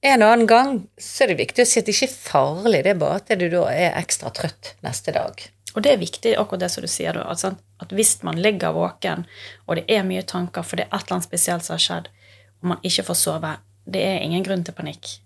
en 0.00 0.22
og 0.24 0.30
annen 0.32 0.48
gang 0.48 0.76
så 0.96 1.24
er 1.24 1.32
det 1.32 1.42
viktig 1.42 1.64
å 1.64 1.68
si 1.68 1.80
at 1.80 1.88
det 1.88 1.92
ikke 1.92 2.06
er 2.08 2.12
farlig, 2.16 2.78
det 2.86 2.94
er 2.94 3.00
bare 3.02 3.18
at 3.20 3.32
du 3.36 3.50
da 3.52 3.66
er 3.68 3.98
ekstra 3.98 4.30
trøtt 4.32 4.70
neste 4.86 5.12
dag. 5.12 5.42
Og 5.74 5.84
det 5.84 5.92
er 5.92 6.00
viktig, 6.00 6.32
akkurat 6.40 6.62
det 6.64 6.70
som 6.72 6.86
du 6.86 6.88
sier, 6.88 7.12
da, 7.18 7.26
at, 7.28 7.42
sant, 7.42 7.60
at 7.80 7.92
hvis 7.96 8.18
man 8.26 8.38
ligger 8.40 8.76
våken, 8.76 9.24
og 9.66 9.78
det 9.78 9.86
er 9.88 10.06
mye 10.06 10.22
tanker, 10.26 10.66
for 10.66 10.80
det 10.80 10.88
er 10.88 10.94
et 10.94 11.02
eller 11.06 11.18
annet 11.18 11.28
spesielt 11.28 11.66
som 11.66 11.76
har 11.76 11.84
skjedd, 11.84 12.12
og 12.60 12.72
man 12.74 12.86
ikke 12.86 13.06
får 13.08 13.18
sove, 13.18 13.56
det 13.90 14.04
er 14.04 14.22
ingen 14.24 14.44
grunn 14.44 14.62
til 14.66 14.76
panikk. 14.76 15.16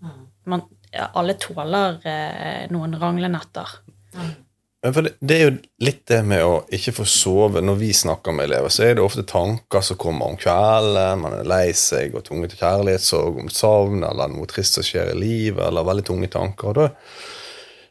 Man, 0.48 0.64
alle 1.12 1.36
tåler 1.40 2.00
eh, 2.06 2.64
noen 2.72 2.96
ranglenetter. 3.00 3.78
Mm. 4.14 4.32
for 4.92 5.02
det, 5.02 5.14
det 5.18 5.36
er 5.36 5.44
jo 5.48 5.54
litt 5.82 6.02
det 6.08 6.20
med 6.28 6.44
å 6.46 6.54
ikke 6.76 6.94
få 7.00 7.06
sove. 7.08 7.62
Når 7.64 7.78
vi 7.80 7.90
snakker 7.96 8.36
med 8.36 8.48
elever, 8.48 8.72
så 8.72 8.86
er 8.86 8.96
det 8.96 9.04
ofte 9.04 9.26
tanker 9.28 9.84
som 9.84 9.98
kommer 10.00 10.30
om 10.30 10.38
kvelden. 10.40 11.24
Man 11.24 11.38
er 11.40 11.50
lei 11.50 11.66
seg 11.76 12.14
og 12.14 12.26
tvunget 12.28 12.54
til 12.54 12.62
kjærlighetssorg 12.62 13.42
om 13.42 13.52
savn 13.52 14.06
eller 14.06 14.32
noe 14.32 14.50
trist 14.50 14.78
som 14.78 14.86
skjer 14.86 15.12
i 15.12 15.18
livet, 15.18 15.64
eller 15.66 15.88
veldig 15.90 16.06
tunge 16.12 16.30
tanker. 16.32 16.70
Og 16.70 16.78
da, 16.78 16.88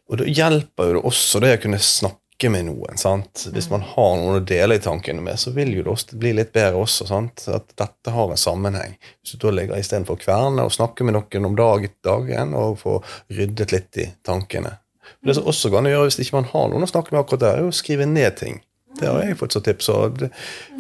og 0.10 0.22
da 0.22 0.30
hjelper 0.30 0.90
jo 0.90 1.00
det 1.00 1.08
også 1.12 1.44
det 1.44 1.56
å 1.58 1.64
kunne 1.68 1.84
snakke 1.84 2.23
med 2.50 2.66
noen. 2.68 2.98
sant? 2.98 3.46
Hvis 3.54 3.70
man 3.72 3.82
har 3.82 4.16
noen 4.20 4.40
å 4.42 4.46
dele 4.46 4.76
i 4.76 4.82
tankene 4.84 5.22
med, 5.24 5.40
så 5.40 5.54
vil 5.56 5.74
jo 5.74 5.84
det 5.84 5.92
også 5.94 6.18
bli 6.20 6.34
litt 6.36 6.52
bedre 6.54 6.82
også. 6.82 7.08
sant? 7.08 7.46
At 7.48 7.72
dette 7.80 8.12
har 8.12 8.32
en 8.32 8.40
sammenheng. 8.40 8.98
Hvis 9.22 9.36
du 9.36 9.46
da 9.46 9.54
ligger 9.54 9.80
istedenfor 9.80 10.18
å 10.18 10.24
kverne 10.24 10.66
og 10.66 10.74
snakke 10.76 11.06
med 11.08 11.16
noen 11.16 11.50
om 11.50 11.56
dag, 11.56 11.88
dagen 12.04 12.54
og 12.60 12.80
få 12.82 12.98
ryddet 13.32 13.72
litt 13.72 14.02
i 14.02 14.10
tankene. 14.26 14.78
Det 15.24 15.36
som 15.38 15.48
også 15.48 15.72
kan 15.72 15.88
gjøre 15.88 16.10
hvis 16.10 16.20
ikke 16.20 16.42
man 16.42 16.52
har 16.52 16.70
noen 16.72 16.84
å 16.84 16.92
snakke 16.92 17.14
med 17.14 17.24
akkurat 17.24 17.46
der, 17.46 17.62
er 17.62 17.72
å 17.72 17.76
skrive 17.76 18.08
ned 18.10 18.36
ting. 18.40 18.62
Det 19.00 19.10
har 19.10 19.24
jeg 19.24 19.40
fått 19.40 19.56
som 19.56 19.64
tips. 19.64 19.90
og 19.90 20.26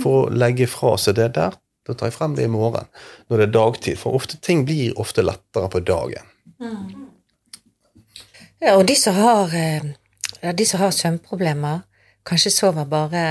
For 0.03 0.25
å 0.25 0.33
legge 0.33 0.67
fra 0.69 0.97
seg 1.01 1.17
det 1.19 1.33
der, 1.37 1.55
da 1.87 1.95
tar 1.95 2.11
jeg 2.11 2.17
frem 2.17 2.35
det 2.37 2.47
i 2.47 2.51
morgen. 2.51 2.87
Når 3.29 3.39
det 3.39 3.47
er 3.47 3.55
dagtid. 3.55 3.99
For 3.99 4.15
ofte, 4.15 4.39
ting 4.39 4.63
blir 4.67 4.99
ofte 4.99 5.25
lettere 5.25 5.71
på 5.71 5.83
dagen. 5.83 6.29
Ja, 8.63 8.77
og 8.77 8.85
de 8.87 8.95
som 8.95 9.15
har, 9.17 9.51
eh, 9.51 9.83
ja, 10.41 10.53
de 10.53 10.65
som 10.65 10.81
har 10.81 10.91
søvnproblemer, 10.95 11.83
kanskje 12.27 12.53
sover 12.55 12.87
bare 12.87 13.23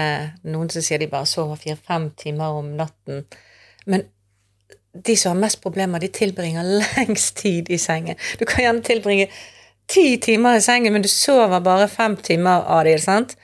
Noen 0.44 0.70
som 0.70 0.84
sier 0.84 1.00
de 1.00 1.08
bare 1.10 1.28
sover 1.28 1.60
fire-fem 1.60 2.10
timer 2.18 2.58
om 2.58 2.74
natten. 2.76 3.24
Men 3.86 4.04
de 4.92 5.16
som 5.16 5.32
har 5.32 5.40
mest 5.40 5.62
problemer, 5.62 6.00
de 6.00 6.12
tilbringer 6.12 6.68
lengst 6.82 7.36
tid 7.40 7.70
i 7.70 7.78
sengen. 7.80 8.20
Du 8.38 8.44
kan 8.44 8.64
gjerne 8.64 8.84
tilbringe 8.86 9.28
ti 9.88 10.16
timer 10.22 10.56
i 10.56 10.64
sengen, 10.64 10.92
men 10.92 11.02
du 11.02 11.08
sover 11.08 11.60
bare 11.60 11.88
fem 11.88 12.16
timer 12.16 12.64
av 12.68 12.84
det, 12.88 12.98
sant? 13.02 13.36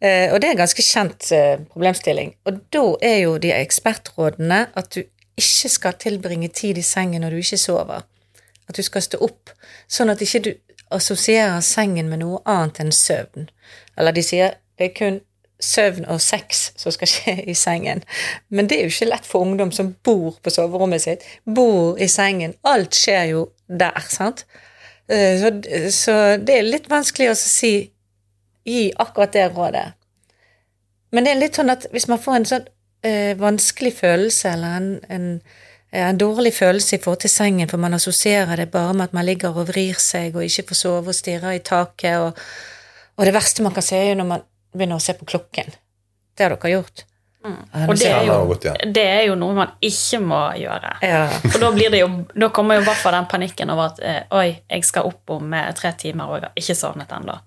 Eh, 0.00 0.30
og 0.32 0.38
det 0.40 0.50
er 0.50 0.54
en 0.54 0.62
ganske 0.62 0.84
kjent 0.84 1.30
eh, 1.34 1.56
problemstilling. 1.72 2.34
Og 2.46 2.60
da 2.74 2.84
er 3.02 3.16
jo 3.24 3.38
de 3.42 3.54
ekspertrådene 3.54 4.66
at 4.78 4.92
du 4.94 5.02
ikke 5.38 5.70
skal 5.70 5.98
tilbringe 5.98 6.50
tid 6.54 6.78
i 6.78 6.86
sengen 6.86 7.22
når 7.22 7.34
du 7.34 7.42
ikke 7.42 7.60
sover. 7.62 8.06
At 8.68 8.76
du 8.76 8.82
skal 8.84 9.02
stå 9.02 9.20
opp, 9.24 9.54
sånn 9.90 10.12
at 10.12 10.22
ikke 10.22 10.42
du 10.44 10.52
assosierer 10.94 11.60
sengen 11.64 12.08
med 12.08 12.22
noe 12.22 12.42
annet 12.48 12.80
enn 12.82 12.92
søvn. 12.94 13.48
Eller 13.98 14.16
de 14.16 14.24
sier 14.24 14.56
det 14.78 14.90
er 14.90 14.94
kun 14.94 15.20
søvn 15.60 16.06
og 16.06 16.20
sex 16.22 16.68
som 16.78 16.94
skal 16.94 17.10
skje 17.10 17.34
i 17.50 17.54
sengen. 17.58 18.04
Men 18.48 18.70
det 18.70 18.78
er 18.78 18.86
jo 18.86 18.94
ikke 18.94 19.10
lett 19.10 19.26
for 19.26 19.42
ungdom 19.42 19.72
som 19.74 19.92
bor 20.06 20.38
på 20.42 20.52
soverommet 20.54 21.02
sitt, 21.02 21.26
bor 21.44 21.98
i 21.98 22.08
sengen. 22.10 22.54
Alt 22.62 22.94
skjer 22.94 23.32
jo 23.32 23.44
der, 23.66 23.98
sant? 24.08 24.46
Eh, 25.08 25.38
Så, 25.40 25.52
så 25.90 26.36
det 26.36 26.58
er 26.58 26.68
litt 26.68 26.90
vanskelig 26.90 27.32
å 27.32 27.38
si 27.38 27.90
gi 28.68 28.90
akkurat 29.00 29.32
det 29.32 29.48
rådet. 29.56 29.86
Men 31.12 31.24
det 31.24 31.32
er 31.32 31.40
litt 31.40 31.56
sånn 31.56 31.72
at 31.72 31.88
hvis 31.92 32.08
man 32.10 32.20
får 32.20 32.36
en 32.36 32.48
sånn 32.50 32.66
øh, 33.08 33.32
vanskelig 33.40 33.94
følelse 33.96 34.52
eller 34.52 34.76
en, 34.76 34.90
en, 35.08 35.28
en 35.90 36.18
dårlig 36.20 36.52
følelse 36.54 36.96
i 36.96 37.00
forhold 37.00 37.22
til 37.24 37.32
sengen, 37.32 37.68
for 37.68 37.80
man 37.80 37.96
assosierer 37.96 38.60
det 38.60 38.70
bare 38.70 38.94
med 38.94 39.08
at 39.08 39.16
man 39.16 39.24
ligger 39.24 39.56
og 39.56 39.70
vrir 39.70 39.96
seg 40.02 40.36
og 40.36 40.44
ikke 40.44 40.68
får 40.70 40.80
sove 40.82 41.14
og 41.14 41.16
stirrer 41.16 41.56
i 41.56 41.64
taket, 41.64 42.18
og, 42.20 42.38
og 43.16 43.28
det 43.28 43.34
verste 43.36 43.64
man 43.64 43.76
kan 43.76 43.86
se, 43.86 43.96
er 43.96 44.12
jo 44.12 44.18
når 44.20 44.32
man 44.34 44.48
begynner 44.74 45.00
å 45.00 45.04
se 45.04 45.16
på 45.16 45.28
klokken. 45.28 45.72
Det 46.36 46.44
har 46.44 46.54
dere 46.54 46.74
gjort. 46.76 47.04
Mm. 47.46 47.88
Og 47.88 47.94
det 47.94 48.08
er, 48.10 48.24
jo, 48.26 48.36
det 48.92 49.02
er 49.06 49.20
jo 49.28 49.34
noe 49.38 49.54
man 49.54 49.70
ikke 49.84 50.18
må 50.20 50.40
gjøre. 50.58 50.90
Ja. 51.06 51.22
For 51.46 51.62
da, 51.62 51.70
blir 51.72 51.92
det 51.94 52.02
jo, 52.02 52.08
da 52.34 52.50
kommer 52.54 52.76
jo 52.76 52.82
i 52.82 52.86
hvert 52.88 53.00
fall 53.00 53.14
den 53.14 53.28
panikken 53.30 53.72
over 53.72 53.92
at 53.92 54.02
eh, 54.04 54.20
oi, 54.34 54.48
jeg 54.68 54.84
skal 54.84 55.08
opp 55.08 55.32
om 55.38 55.54
eh, 55.56 55.70
tre 55.78 55.94
timer, 56.00 56.28
og 56.28 56.40
jeg 56.40 56.48
har 56.48 56.62
ikke 56.64 56.76
sovnet 56.76 57.14
ennå. 57.14 57.38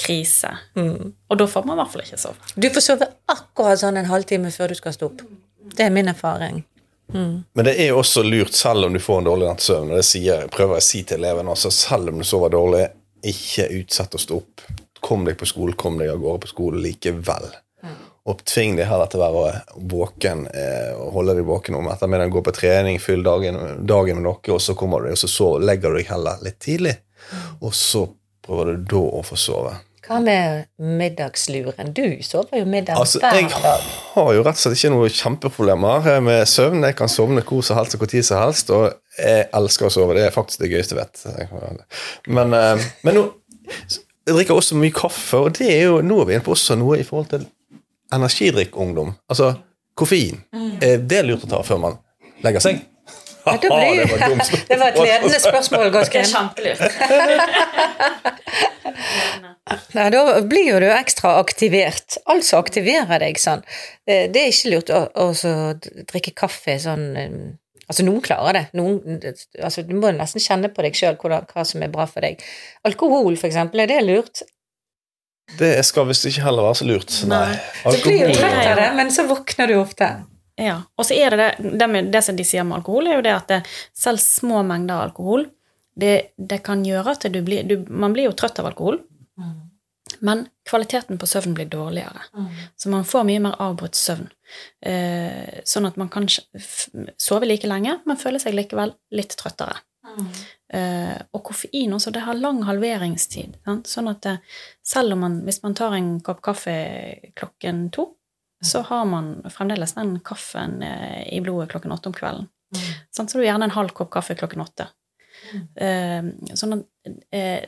Krise. 0.00 0.54
Og 0.78 1.40
da 1.42 1.48
får 1.50 1.68
man 1.68 1.76
i 1.76 1.82
hvert 1.82 1.94
fall 1.96 2.06
ikke 2.06 2.20
sove. 2.22 2.52
Du 2.54 2.68
får 2.72 2.86
sove 2.86 3.10
akkurat 3.34 3.82
sånn 3.82 4.00
en 4.00 4.10
halvtime 4.12 4.54
før 4.54 4.72
du 4.72 4.78
skal 4.78 4.96
stå 4.96 5.10
opp. 5.10 5.26
Det 5.74 5.88
er 5.88 5.92
min 5.94 6.10
erfaring. 6.12 6.62
Men 7.12 7.68
det 7.68 7.74
er 7.80 7.90
jo 7.92 8.00
også 8.00 8.24
lurt, 8.26 8.54
selv 8.56 8.88
om 8.88 8.94
du 8.94 9.00
får 9.02 9.20
en 9.20 9.28
dårlig 9.30 9.48
natts 9.48 9.68
søvn, 9.70 9.90
og 9.92 10.00
det 10.00 10.06
sier, 10.08 10.46
prøver 10.52 10.78
jeg 10.78 10.84
å 10.84 10.88
si 10.88 11.02
til 11.08 11.20
elevene 11.20 11.52
også, 11.52 11.72
selv 11.74 12.12
om 12.12 12.22
du 12.22 12.26
sover 12.26 12.54
dårlig, 12.54 12.86
ikke 13.32 13.68
utsett 13.78 14.16
å 14.16 14.22
stå 14.22 14.38
opp. 14.40 14.64
Kom 15.02 15.26
deg 15.26 15.36
på 15.38 15.48
skole, 15.50 15.76
kom 15.78 15.98
deg 15.98 16.12
av 16.12 16.22
gårde 16.22 16.44
på 16.44 16.52
skole 16.52 16.82
likevel. 16.82 17.50
Og 18.30 18.42
tving 18.46 18.76
deg 18.78 18.86
heller 18.86 19.08
til 19.10 19.18
å 19.18 19.30
være 19.34 19.78
våken 19.90 20.44
eh, 20.46 20.92
og 20.94 21.16
holde 21.16 21.34
deg 21.40 21.46
våken 21.46 21.74
om 21.80 21.88
ettermiddagen. 21.90 22.30
Gå 22.30 22.42
på 22.46 22.54
trening, 22.54 23.00
fyll 23.02 23.24
dagen, 23.26 23.58
dagen 23.86 24.20
med 24.20 24.28
noe, 24.28 24.38
og 24.54 24.60
så 24.62 24.76
kommer 24.78 25.02
du 25.02 25.10
og 25.10 25.18
så, 25.18 25.30
så 25.30 25.48
legger 25.58 25.90
du 25.90 25.98
deg 25.98 26.12
heller 26.12 26.44
litt 26.46 26.60
tidlig. 26.62 26.94
Og 27.60 27.74
så 27.74 28.04
prøver 28.46 28.76
du 28.76 28.86
da 28.94 29.02
å 29.18 29.24
få 29.26 29.38
sove. 29.38 29.74
Hva 30.02 30.18
med 30.18 30.64
middagsluren? 30.82 31.92
Du 31.94 32.18
sover 32.26 32.58
jo 32.58 32.66
middag 32.66 32.98
Altså, 32.98 33.20
hver 33.22 33.38
jeg 33.38 33.50
har 33.52 34.30
jo 34.34 34.42
rett 34.42 34.58
og 34.58 34.62
slett 34.64 34.78
ikke 34.80 34.90
noen 34.90 35.14
kjempeproblemer 35.14 36.08
eh, 36.10 36.22
med 36.26 36.42
søvn. 36.50 36.82
Jeg 36.88 36.96
kan 36.98 37.10
sovne 37.12 37.44
hvor 37.46 37.62
som 37.62 37.78
helst 37.78 37.94
og 37.94 38.02
hvor 38.02 38.10
tid 38.10 38.26
som 38.26 38.42
helst, 38.42 38.72
og 38.74 38.88
jeg 39.18 39.46
elsker 39.54 39.86
å 39.86 39.92
sove. 39.94 40.16
Det 40.18 40.26
er 40.26 40.34
faktisk 40.34 40.64
det 40.64 40.72
gøyeste 40.72 40.98
jeg 40.98 41.50
vet. 41.52 41.84
Men, 42.26 42.56
eh, 42.58 42.88
men 43.06 43.20
nå 43.20 43.28
jeg 44.26 44.36
drikker 44.36 44.54
også 44.54 44.78
mye 44.78 44.94
kaffe, 44.94 45.38
og 45.38 45.56
det 45.58 45.66
er 45.72 45.82
jo, 45.88 45.98
nå 46.06 46.20
er 46.22 46.28
vi 46.28 46.34
inne 46.36 46.46
på 46.46 46.54
også 46.54 46.76
noe 46.78 47.00
i 47.00 47.06
forhold 47.06 47.30
til 47.32 47.46
energidrikkungdom. 48.14 49.16
Altså 49.30 49.54
koffein. 49.98 50.42
Er 50.82 51.02
det 51.02 51.24
lurt 51.26 51.46
å 51.46 51.50
ta 51.50 51.62
før 51.66 51.80
man 51.82 51.98
legger 52.44 52.62
seg? 52.62 52.84
Ja, 53.42 53.56
det 53.62 53.70
var 54.78 54.92
et 54.92 55.00
ledende 55.02 55.40
spørsmål, 55.42 55.90
Det 55.94 56.06
er 56.20 56.30
kjempelurt. 56.30 56.80
Nei, 59.96 60.06
da 60.12 60.22
blir 60.46 60.66
jo 60.68 60.78
du 60.82 60.88
ekstra 60.90 61.36
aktivert. 61.40 62.18
Altså 62.30 62.58
aktiverer 62.60 63.22
deg 63.22 63.40
sånn. 63.40 63.62
Eh, 64.06 64.28
Det 64.32 64.42
er 64.42 64.52
ikke 64.52 64.72
lurt 64.74 64.92
å, 64.92 65.02
å 65.14 65.26
drikke 66.10 66.34
kaffe 66.44 66.78
sånn 66.82 67.10
eh, 67.16 67.42
Altså, 67.90 68.04
noen 68.06 68.22
klarer 68.24 68.56
det. 68.56 68.60
Noen, 68.78 69.18
altså, 69.60 69.82
du 69.84 69.90
må 69.98 70.08
nesten 70.16 70.40
kjenne 70.40 70.70
på 70.72 70.84
deg 70.86 70.96
sjøl 70.96 71.18
hva 71.18 71.64
som 71.66 71.82
er 71.84 71.90
bra 71.92 72.06
for 72.08 72.24
deg. 72.24 72.40
Alkohol, 72.88 73.34
for 73.36 73.50
eksempel, 73.50 73.82
er 73.82 73.90
det 73.90 73.98
lurt? 74.06 74.44
Det 75.58 75.74
skal 75.84 76.06
visst 76.08 76.24
ikke 76.30 76.44
heller 76.46 76.70
være 76.70 76.78
så 76.78 76.86
lurt. 76.88 77.16
Nei. 77.28 77.50
Du 77.82 77.98
blir 78.06 78.22
jo 78.22 78.36
trett 78.38 78.70
av 78.70 78.78
det, 78.80 78.86
men 78.96 79.12
så 79.12 79.26
våkner 79.28 79.68
du 79.68 79.74
ofte. 79.82 80.08
Ja, 80.62 80.78
og 80.96 81.08
så 81.08 81.16
er 81.18 81.34
det 81.34 81.40
det, 81.42 81.72
det, 81.82 81.88
med, 81.90 82.08
det 82.14 82.22
som 82.24 82.38
de 82.38 82.46
sier 82.46 82.64
med 82.64 82.78
alkohol, 82.78 83.10
er 83.10 83.18
jo 83.18 83.26
det 83.26 83.34
at 83.34 83.50
det, 83.50 83.60
selv 83.98 84.22
små 84.22 84.62
mengder 84.68 85.02
alkohol, 85.10 85.46
det, 85.94 86.32
det 86.36 86.62
kan 86.64 86.84
gjøre 86.86 87.16
at 87.16 87.26
du 87.32 87.42
blir, 87.44 87.64
du, 87.68 87.84
man 87.88 88.14
blir 88.16 88.30
jo 88.30 88.36
trøtt 88.36 88.58
av 88.62 88.70
alkohol, 88.70 89.00
men 90.20 90.46
kvaliteten 90.68 91.18
på 91.18 91.26
søvn 91.26 91.54
blir 91.54 91.66
dårligere. 91.66 92.22
Så 92.76 92.88
man 92.92 93.04
får 93.04 93.24
mye 93.26 93.40
mer 93.42 93.56
avbrutt 93.62 93.96
søvn. 93.98 94.28
Eh, 94.84 95.62
sånn 95.64 95.88
at 95.88 95.96
man 95.98 96.10
kan 96.12 96.28
sove 97.16 97.48
like 97.48 97.66
lenge, 97.66 97.96
men 98.06 98.20
føle 98.20 98.38
seg 98.42 98.54
likevel 98.54 98.94
litt 99.10 99.34
trøttere. 99.40 99.80
Eh, 100.72 101.16
og 101.32 101.42
koffein 101.48 101.92
også, 101.96 102.12
det 102.14 102.24
har 102.26 102.38
lang 102.38 102.62
halveringstid. 102.68 103.58
Sant? 103.64 103.90
Sånn 103.90 104.10
at 104.12 104.22
det, 104.26 104.36
selv 104.86 105.16
om 105.16 105.24
man, 105.26 105.40
hvis 105.46 105.62
man 105.64 105.74
tar 105.78 105.96
en 105.96 106.14
kopp 106.24 106.42
kaffe 106.44 106.76
klokken 107.38 107.88
to, 107.94 108.12
så 108.62 108.84
har 108.86 109.04
man 109.10 109.34
fremdeles 109.50 109.96
den 109.98 110.20
kaffen 110.22 110.82
eh, 110.86 111.22
i 111.34 111.40
blodet 111.42 111.72
klokken 111.72 111.92
åtte 111.92 112.12
om 112.12 112.16
kvelden. 112.16 112.50
Sant? 113.10 113.30
Så 113.30 113.38
du 113.40 113.44
gjerne 113.44 113.66
en 113.68 113.74
halv 113.74 113.90
kopp 113.96 114.12
kaffe 114.14 114.36
klokken 114.38 114.62
åtte. 114.62 114.86
Eh, 115.76 116.28
sånn 116.54 116.76
at 116.76 117.10
eh, 117.34 117.64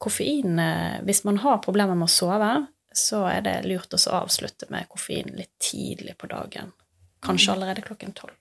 koffein 0.00 0.58
eh, 0.58 0.96
Hvis 1.06 1.20
man 1.28 1.36
har 1.42 1.60
problemer 1.62 1.98
med 1.98 2.08
å 2.08 2.12
sove, 2.12 2.52
så 2.94 3.22
er 3.30 3.44
det 3.44 3.56
lurt 3.68 3.94
å 3.94 4.00
avslutte 4.16 4.66
med 4.72 4.88
koffein 4.90 5.30
litt 5.36 5.52
tidlig 5.62 6.16
på 6.18 6.30
dagen. 6.30 6.72
Kanskje 7.24 7.54
allerede 7.54 7.84
klokken 7.84 8.14
tolv. 8.16 8.34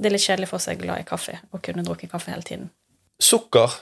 Det 0.00 0.08
er 0.08 0.14
litt 0.14 0.24
kjedelig 0.24 0.48
for 0.48 0.62
seg 0.62 0.80
glad 0.80 1.02
i 1.02 1.06
kaffe 1.06 1.36
å 1.52 1.60
kunne 1.62 1.84
drukke 1.84 2.08
kaffe 2.10 2.32
hele 2.32 2.46
tiden. 2.46 2.70
Sukker, 3.20 3.74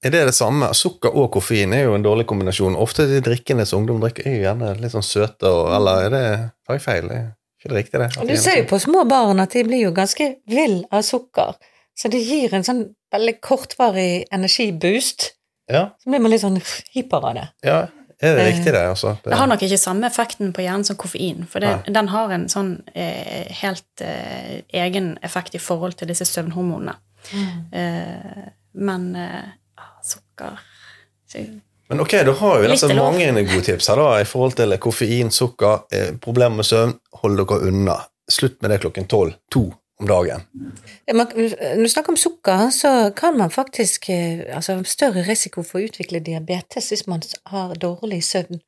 er 0.00 0.14
det 0.14 0.22
det 0.30 0.34
samme? 0.36 0.70
Sukker 0.74 1.12
og 1.12 1.28
koffein 1.34 1.74
er 1.76 1.84
jo 1.84 1.96
en 1.98 2.06
dårlig 2.06 2.24
kombinasjon. 2.30 2.78
Ofte 2.78 3.04
de 3.10 3.20
drikkene 3.24 3.66
som 3.68 3.82
ungdom 3.82 4.00
drikker, 4.02 4.26
er 4.30 4.38
jo 4.38 4.46
gjerne 4.46 4.70
litt 4.80 4.94
sånn 4.94 5.04
søte, 5.04 5.50
og, 5.50 5.68
eller 5.76 6.06
er 6.06 6.14
det 6.14 6.22
Tar 6.68 6.78
jeg 6.78 6.84
feil? 6.84 7.10
Er 7.12 7.26
ikke 7.58 7.72
det 7.72 7.78
riktig, 7.78 8.00
det? 8.00 8.28
Du 8.28 8.36
ser 8.40 8.60
jo 8.60 8.68
på 8.70 8.78
små 8.80 9.02
barn 9.08 9.42
at 9.42 9.56
de 9.56 9.64
blir 9.66 9.82
jo 9.82 9.92
ganske 9.96 10.28
vill 10.48 10.80
av 10.94 11.04
sukker. 11.06 11.56
Så 11.98 12.08
det 12.12 12.20
gir 12.22 12.52
en 12.54 12.62
sånn 12.66 12.84
veldig 13.12 13.40
kortvarig 13.42 14.24
energiboost. 14.32 15.32
Ja, 15.68 15.88
Så 16.00 16.10
blir 16.12 16.20
man 16.22 16.30
litt 16.30 16.40
sånn 16.44 16.60
hyper 16.94 17.24
av 17.30 17.34
det. 17.34 17.48
ja. 17.66 17.86
Er 18.20 18.34
det 18.34 18.44
riktig, 18.48 18.72
det? 18.74 18.80
Altså? 18.90 19.12
Det 19.22 19.36
har 19.38 19.46
nok 19.46 19.60
ikke 19.62 19.76
samme 19.78 20.08
effekten 20.08 20.48
på 20.52 20.62
hjernen 20.64 20.82
som 20.84 20.96
koffein, 20.98 21.44
for 21.46 21.62
det, 21.62 21.68
den 21.94 22.08
har 22.10 22.32
en 22.34 22.48
sånn 22.50 22.72
eh, 22.98 23.46
helt 23.60 24.02
eh, 24.02 24.56
egen 24.74 25.12
effekt 25.22 25.54
i 25.54 25.60
forhold 25.62 25.94
til 26.00 26.08
disse 26.10 26.26
søvnhormonene. 26.26 26.96
Eh, 27.72 28.48
men 28.74 29.16
eh, 29.16 29.44
ah, 29.78 30.02
sukker 30.02 30.58
så- 31.30 31.60
Men 31.88 32.00
ok, 32.00 32.10
da 32.26 32.32
har 32.32 32.58
vi 32.60 32.66
altså 32.68 32.88
mange 32.94 33.44
gode 33.44 33.62
tips 33.64 33.86
her 33.88 33.96
da, 33.96 34.08
i 34.20 34.24
forhold 34.24 34.56
til 34.56 34.74
koffein, 34.78 35.30
sukker, 35.30 35.84
eh, 35.92 36.10
problemer 36.20 36.56
med 36.56 36.64
søvn. 36.66 36.98
Hold 37.22 37.36
dere 37.38 37.60
unna. 37.70 38.00
Slutt 38.28 38.60
med 38.62 38.70
det 38.70 38.80
klokken 38.82 39.06
tolv. 39.08 39.34
To 39.54 39.62
om 39.98 40.06
dagen. 40.06 40.44
Når 41.10 41.82
du 41.82 41.88
snakker 41.90 42.14
om 42.14 42.20
sukker, 42.20 42.70
så 42.74 43.10
kan 43.16 43.36
man 43.38 43.50
faktisk 43.50 44.08
eh, 44.14 44.44
altså 44.54 44.78
større 44.86 45.24
risiko 45.26 45.64
for 45.66 45.80
å 45.80 45.88
utvikle 45.88 46.22
diabetes 46.24 46.92
hvis 46.92 47.06
man 47.10 47.24
har 47.52 47.74
dårlig 47.82 48.22
søvn. 48.24 48.62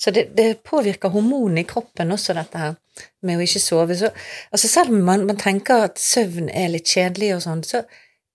Så 0.00 0.10
det, 0.10 0.26
det 0.36 0.64
påvirker 0.66 1.12
hormonene 1.14 1.62
i 1.62 1.68
kroppen 1.68 2.12
også, 2.12 2.34
dette 2.36 2.60
her, 2.60 2.74
med 3.22 3.38
å 3.38 3.44
ikke 3.44 3.62
sove. 3.62 3.96
Så, 3.96 4.10
altså 4.50 4.70
selv 4.70 4.92
om 4.92 5.04
man, 5.06 5.24
man 5.28 5.38
tenker 5.40 5.86
at 5.86 6.02
søvn 6.02 6.50
er 6.50 6.72
litt 6.74 6.90
kjedelig 6.90 7.36
og 7.36 7.44
sånn, 7.46 7.62
så 7.64 7.84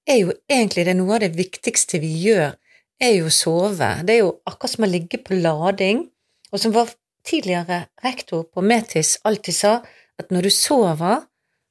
er 0.10 0.22
jo 0.24 0.34
egentlig 0.50 0.88
det 0.88 0.96
noe 0.98 1.18
av 1.18 1.26
det 1.26 1.34
viktigste 1.38 2.00
vi 2.02 2.14
gjør, 2.24 2.56
er 3.00 3.14
jo 3.20 3.28
å 3.30 3.34
sove. 3.34 3.92
Det 4.08 4.16
er 4.16 4.24
jo 4.24 4.32
akkurat 4.50 4.74
som 4.74 4.88
å 4.88 4.90
ligge 4.90 5.20
på 5.24 5.38
lading. 5.40 6.08
Og 6.50 6.64
som 6.64 6.74
vår 6.74 6.96
tidligere 7.28 7.84
rektor 8.04 8.48
på 8.50 8.64
Metis 8.66 9.18
alltid 9.28 9.56
sa, 9.56 9.74
at 10.20 10.34
når 10.34 10.48
du 10.48 10.52
sover, 10.54 11.22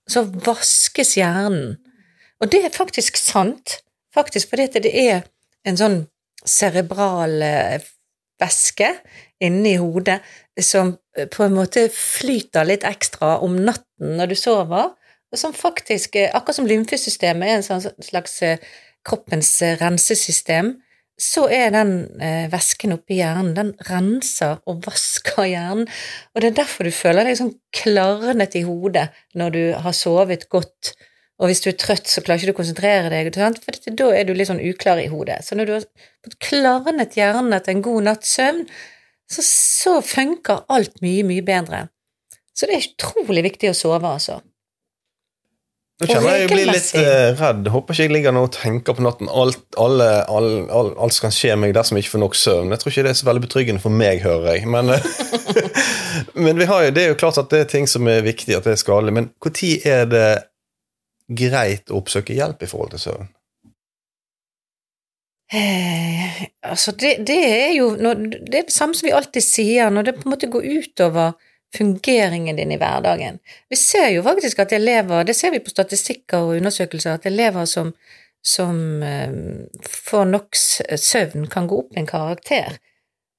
så 0.09 0.25
vaskes 0.47 1.17
hjernen. 1.19 1.77
Og 2.39 2.51
det 2.53 2.63
er 2.65 2.75
faktisk 2.75 3.19
sant, 3.21 3.81
faktisk 4.15 4.53
fordi 4.53 4.81
det 4.85 4.93
er 4.95 5.25
en 5.69 5.79
sånn 5.79 5.99
cerebral 6.47 7.43
eh, 7.43 7.83
væske 8.39 8.93
inni 9.45 9.75
hodet 9.81 10.21
som 10.63 10.95
eh, 11.17 11.27
på 11.31 11.45
en 11.47 11.57
måte 11.59 11.89
flyter 11.93 12.69
litt 12.69 12.87
ekstra 12.89 13.39
om 13.45 13.59
natten 13.59 14.17
når 14.21 14.33
du 14.33 14.37
sover, 14.39 14.93
og 15.29 15.41
som 15.41 15.55
faktisk, 15.55 16.17
eh, 16.17 16.31
akkurat 16.33 16.61
som 16.61 16.69
lymfesystemet 16.71 17.51
er 17.51 17.59
en 17.59 17.67
sånn 17.67 18.05
slags 18.05 18.39
kroppens 19.07 19.51
rensesystem, 19.81 20.77
så 21.19 21.49
er 21.51 21.73
den 21.75 21.93
eh, 22.23 22.47
væsken 22.53 22.95
oppi 22.95 23.19
hjernen, 23.19 23.51
den 23.57 23.73
renser 23.89 24.61
og 24.71 24.85
vasker 24.87 25.49
hjernen, 25.51 25.89
og 26.33 26.43
det 26.43 26.53
er 26.53 26.59
derfor 26.61 26.87
du 26.87 26.95
føler 26.95 27.27
deg 27.27 27.41
sånn 27.41 27.57
klarnet 27.75 28.55
i 28.59 28.63
hodet 28.67 29.09
når 29.39 29.55
du 29.57 29.63
har 29.83 29.97
sovet 29.99 30.47
godt, 30.53 30.93
og 31.39 31.51
hvis 31.51 31.63
du 31.63 31.69
er 31.71 31.79
trøtt, 31.79 32.07
så 32.11 32.23
klarer 32.23 32.43
ikke 32.43 32.51
du 32.51 32.55
å 32.57 32.61
konsentrere 32.61 33.11
deg, 33.13 33.31
for 33.35 33.91
da 33.99 34.09
er 34.15 34.27
du 34.27 34.33
litt 34.35 34.51
sånn 34.51 34.63
uklar 34.63 34.99
i 35.03 35.11
hodet. 35.11 35.39
Så 35.47 35.59
når 35.59 35.69
du 35.69 35.75
har 35.77 35.85
fått 36.27 36.39
klarnet 36.43 37.19
hjernen 37.19 37.55
etter 37.55 37.75
en 37.75 37.85
god 37.87 38.09
natts 38.09 38.33
søvn, 38.35 38.65
så, 39.31 39.45
så 39.45 39.99
funker 40.03 40.65
alt 40.73 40.99
mye, 41.05 41.23
mye 41.27 41.45
bedre. 41.47 41.85
Så 42.59 42.67
det 42.67 42.75
er 42.75 42.89
utrolig 42.89 43.45
viktig 43.47 43.71
å 43.71 43.77
sove, 43.77 44.11
altså. 44.19 44.41
Nå 45.99 46.07
kjenner 46.07 46.31
jeg 46.31 46.43
jeg 46.45 46.51
blir 46.53 46.69
litt 46.71 46.91
eh, 46.95 47.33
redd. 47.35 47.69
Håper 47.75 47.97
ikke 47.97 48.05
jeg 48.07 48.13
ligger 48.15 48.35
nå 48.35 48.45
og 48.47 48.53
tenker 48.55 48.95
på 48.95 49.03
natten 49.03 49.31
alt, 49.35 49.65
alle, 49.83 50.07
all, 50.31 50.51
all, 50.71 50.93
alt 50.95 51.17
som 51.17 51.27
kan 51.27 51.35
skje 51.35 51.57
meg 51.59 51.73
dersom 51.75 51.99
jeg 51.99 52.07
ikke 52.07 52.13
får 52.13 52.23
nok 52.23 52.37
søvn. 52.39 52.71
Jeg 52.71 52.83
tror 52.83 52.93
ikke 52.93 53.05
det 53.09 53.11
er 53.11 53.19
så 53.19 53.27
veldig 53.27 53.43
betryggende 53.49 53.83
for 53.83 53.99
meg, 54.03 54.23
hører 54.23 54.47
jeg. 54.53 54.69
Men, 54.71 54.93
eh, 54.95 55.09
men 56.45 56.61
vi 56.61 56.69
har 56.71 56.85
jo, 56.87 56.93
det 56.95 57.03
er 57.03 57.11
jo 57.11 57.19
klart 57.19 57.41
at 57.43 57.51
det 57.51 57.65
er 57.65 57.73
ting 57.73 57.91
som 57.91 58.07
er 58.07 58.23
viktig, 58.27 58.55
at 58.55 58.69
det 58.69 58.77
er 58.77 58.81
skadelig. 58.85 59.17
Men 59.19 59.33
når 59.43 59.75
er 59.91 60.07
det 60.13 60.29
greit 61.43 61.91
å 61.91 61.99
oppsøke 61.99 62.37
hjelp 62.37 62.63
i 62.63 62.71
forhold 62.71 62.95
til 62.95 63.05
søvn? 63.09 63.35
Eh, 65.51 66.41
altså, 66.63 66.93
det, 66.93 67.15
det 67.27 67.41
er 67.41 67.71
jo 67.73 67.95
Det 67.97 68.11
er 68.13 68.51
det 68.53 68.67
samme 68.71 68.95
som 68.95 69.09
vi 69.09 69.15
alltid 69.17 69.43
sier, 69.43 69.91
når 69.91 70.07
det 70.07 70.19
på 70.21 70.29
en 70.29 70.35
måte 70.37 70.51
går 70.53 70.71
utover 70.79 71.35
fungeringen 71.77 72.57
din 72.57 72.73
i 72.73 72.79
hverdagen. 72.81 73.39
Vi 73.69 73.77
ser 73.77 74.09
jo 74.15 74.23
faktisk 74.27 74.59
at 74.63 74.73
elever, 74.73 75.25
det 75.25 75.37
ser 75.37 75.53
vi 75.53 75.63
på 75.63 75.73
statistikker 75.73 76.47
og 76.47 76.57
undersøkelser, 76.57 77.19
at 77.19 77.27
elever 77.29 77.65
som, 77.69 77.93
som 78.45 79.03
eh, 79.03 79.35
får 79.85 80.29
nok 80.33 80.61
søvn, 80.97 81.49
kan 81.53 81.69
gå 81.69 81.83
opp 81.85 81.97
en 81.97 82.09
karakter, 82.09 82.79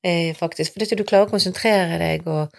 eh, 0.06 0.36
faktisk. 0.38 0.76
Fordi 0.76 0.96
du 0.96 1.06
klarer 1.06 1.30
å 1.30 1.34
konsentrere 1.34 1.98
deg 2.02 2.28
og, 2.30 2.54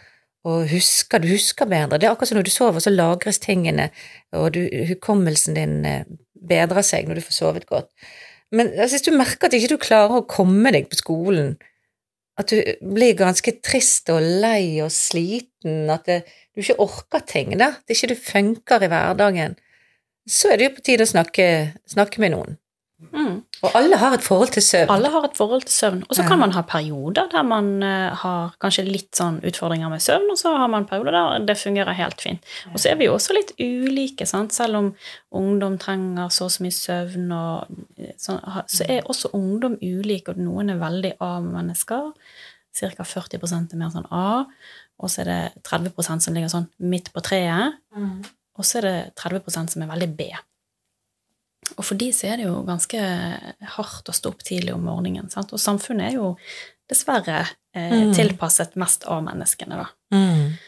og 0.48 0.66
husker, 0.72 1.22
du 1.22 1.30
husker 1.30 1.70
bedre. 1.70 2.00
Det 2.00 2.08
er 2.08 2.14
akkurat 2.16 2.32
som 2.32 2.40
når 2.40 2.48
du 2.48 2.54
sover, 2.54 2.82
så 2.82 2.94
lagres 2.94 3.38
tingene, 3.42 3.90
og 4.34 4.50
du, 4.56 4.64
hukommelsen 4.90 5.58
din 5.58 5.78
eh, 5.86 6.02
bedrer 6.50 6.84
seg 6.86 7.08
når 7.08 7.20
du 7.20 7.26
får 7.28 7.36
sovet 7.36 7.70
godt. 7.70 7.90
Men 8.50 8.72
altså, 8.74 8.96
hvis 8.96 9.06
du 9.06 9.14
merker 9.14 9.46
at 9.46 9.54
ikke 9.54 9.76
du 9.76 9.82
klarer 9.82 10.18
å 10.18 10.26
komme 10.26 10.72
deg 10.74 10.88
på 10.90 10.98
skolen, 10.98 11.54
at 12.38 12.52
du 12.52 12.60
blir 12.94 13.16
ganske 13.18 13.56
trist 13.64 14.10
og 14.12 14.22
lei 14.42 14.80
og 14.84 14.92
sliten, 14.94 15.90
at 15.92 16.06
det, 16.08 16.20
du 16.54 16.62
ikke 16.62 16.78
orker 16.82 17.24
ting, 17.26 17.56
da, 17.58 17.74
at 17.80 17.94
ikke 17.94 18.12
du 18.12 18.16
funker 18.18 18.86
i 18.86 18.90
hverdagen, 18.92 19.58
så 20.30 20.52
er 20.52 20.60
det 20.60 20.68
jo 20.68 20.76
på 20.76 20.84
tide 20.86 21.06
å 21.06 21.10
snakke, 21.10 21.46
snakke 21.90 22.22
med 22.22 22.34
noen. 22.36 22.59
Mm. 23.12 23.36
Og 23.64 23.74
alle 23.74 23.96
har 23.96 24.14
et 24.14 24.24
forhold 24.24 24.52
til 24.54 24.62
søvn. 24.62 24.90
Alle 24.92 25.08
har 25.12 25.24
et 25.24 25.36
forhold 25.36 25.62
til 25.62 25.72
søvn. 25.72 26.02
Og 26.08 26.16
så 26.16 26.22
Ja. 26.22 26.28
kan 26.28 26.38
man 26.38 26.52
ha 26.52 26.62
perioder 26.62 27.28
der 27.32 27.42
man 27.42 27.82
eh, 27.82 28.14
har 28.14 28.52
kanskje 28.60 28.84
litt 28.84 29.12
sånn 29.16 29.40
utfordringer 29.42 29.88
med 29.90 30.00
søvn, 30.00 30.30
og 30.30 30.38
så 30.38 30.56
har 30.56 30.68
man 30.68 30.86
perioder 30.86 31.12
der 31.12 31.46
det 31.46 31.56
fungerer 31.58 31.94
helt 31.94 32.20
fint. 32.20 32.44
Og 32.72 32.78
så 32.78 32.90
er 32.90 32.96
vi 32.96 33.04
jo 33.06 33.14
også 33.14 33.32
litt 33.34 33.52
ulike, 33.58 34.26
sant? 34.26 34.52
selv 34.52 34.76
om 34.76 34.94
ungdom 35.32 35.78
trenger 35.78 36.28
så 36.28 36.44
og 36.44 36.50
så 36.50 36.62
mye 36.62 36.76
søvn, 36.76 37.32
eh, 37.98 38.12
så 38.18 38.84
er 38.88 39.02
også 39.02 39.30
ungdom 39.32 39.78
ulike, 39.82 40.28
og 40.28 40.36
noen 40.36 40.70
er 40.70 40.76
veldig 40.78 41.12
A-mennesker. 41.20 42.12
Ca. 42.72 43.04
40 43.04 43.72
er 43.72 43.76
mer 43.76 43.90
sånn 43.90 44.06
A, 44.12 44.44
og 45.00 45.08
så 45.10 45.20
er 45.22 45.24
det 45.24 45.62
30 45.64 46.20
som 46.20 46.34
ligger 46.34 46.48
sånn 46.48 46.68
midt 46.78 47.12
på 47.12 47.20
treet. 47.20 47.74
Og 48.58 48.64
så 48.64 48.78
er 48.78 48.82
det 48.82 49.14
30 49.16 49.68
som 49.68 49.82
er 49.82 49.86
veldig 49.88 50.16
B. 50.16 50.30
Og 51.80 51.86
for 51.88 51.96
de 52.00 52.10
så 52.12 52.28
er 52.28 52.40
det 52.42 52.44
jo 52.44 52.58
ganske 52.66 53.00
hardt 53.78 54.10
å 54.12 54.14
stå 54.16 54.34
opp 54.34 54.42
tidlig 54.44 54.74
om 54.76 54.82
morgenen. 54.84 55.30
Sant? 55.32 55.54
Og 55.56 55.62
samfunnet 55.62 56.10
er 56.10 56.18
jo 56.18 56.34
dessverre 56.90 57.38
eh, 57.72 57.92
Mm. 57.94 58.12
tilpasset 58.16 58.74
mest 58.76 59.04
av 59.08 59.22
menneskene, 59.24 59.78
da. 59.80 59.86
Mm. 60.12 60.58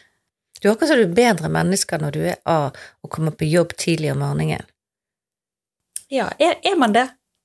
Du 0.61 0.69
er 0.69 0.71
akkurat 0.73 0.87
som 0.93 0.97
du 0.97 1.03
er 1.03 1.17
bedre 1.17 1.49
mennesker 1.51 1.99
når 2.01 2.11
du 2.15 2.21
er 2.31 2.37
av 2.47 2.71
og 3.03 3.09
kommer 3.11 3.35
på 3.35 3.45
jobb 3.51 3.75
tidlig 3.77 4.13
om 4.13 4.21
morgenen. 4.23 4.63
Ja, 6.09 6.29
er, 6.39 6.55
er 6.63 6.77
man 6.79 6.93
det? 6.95 7.03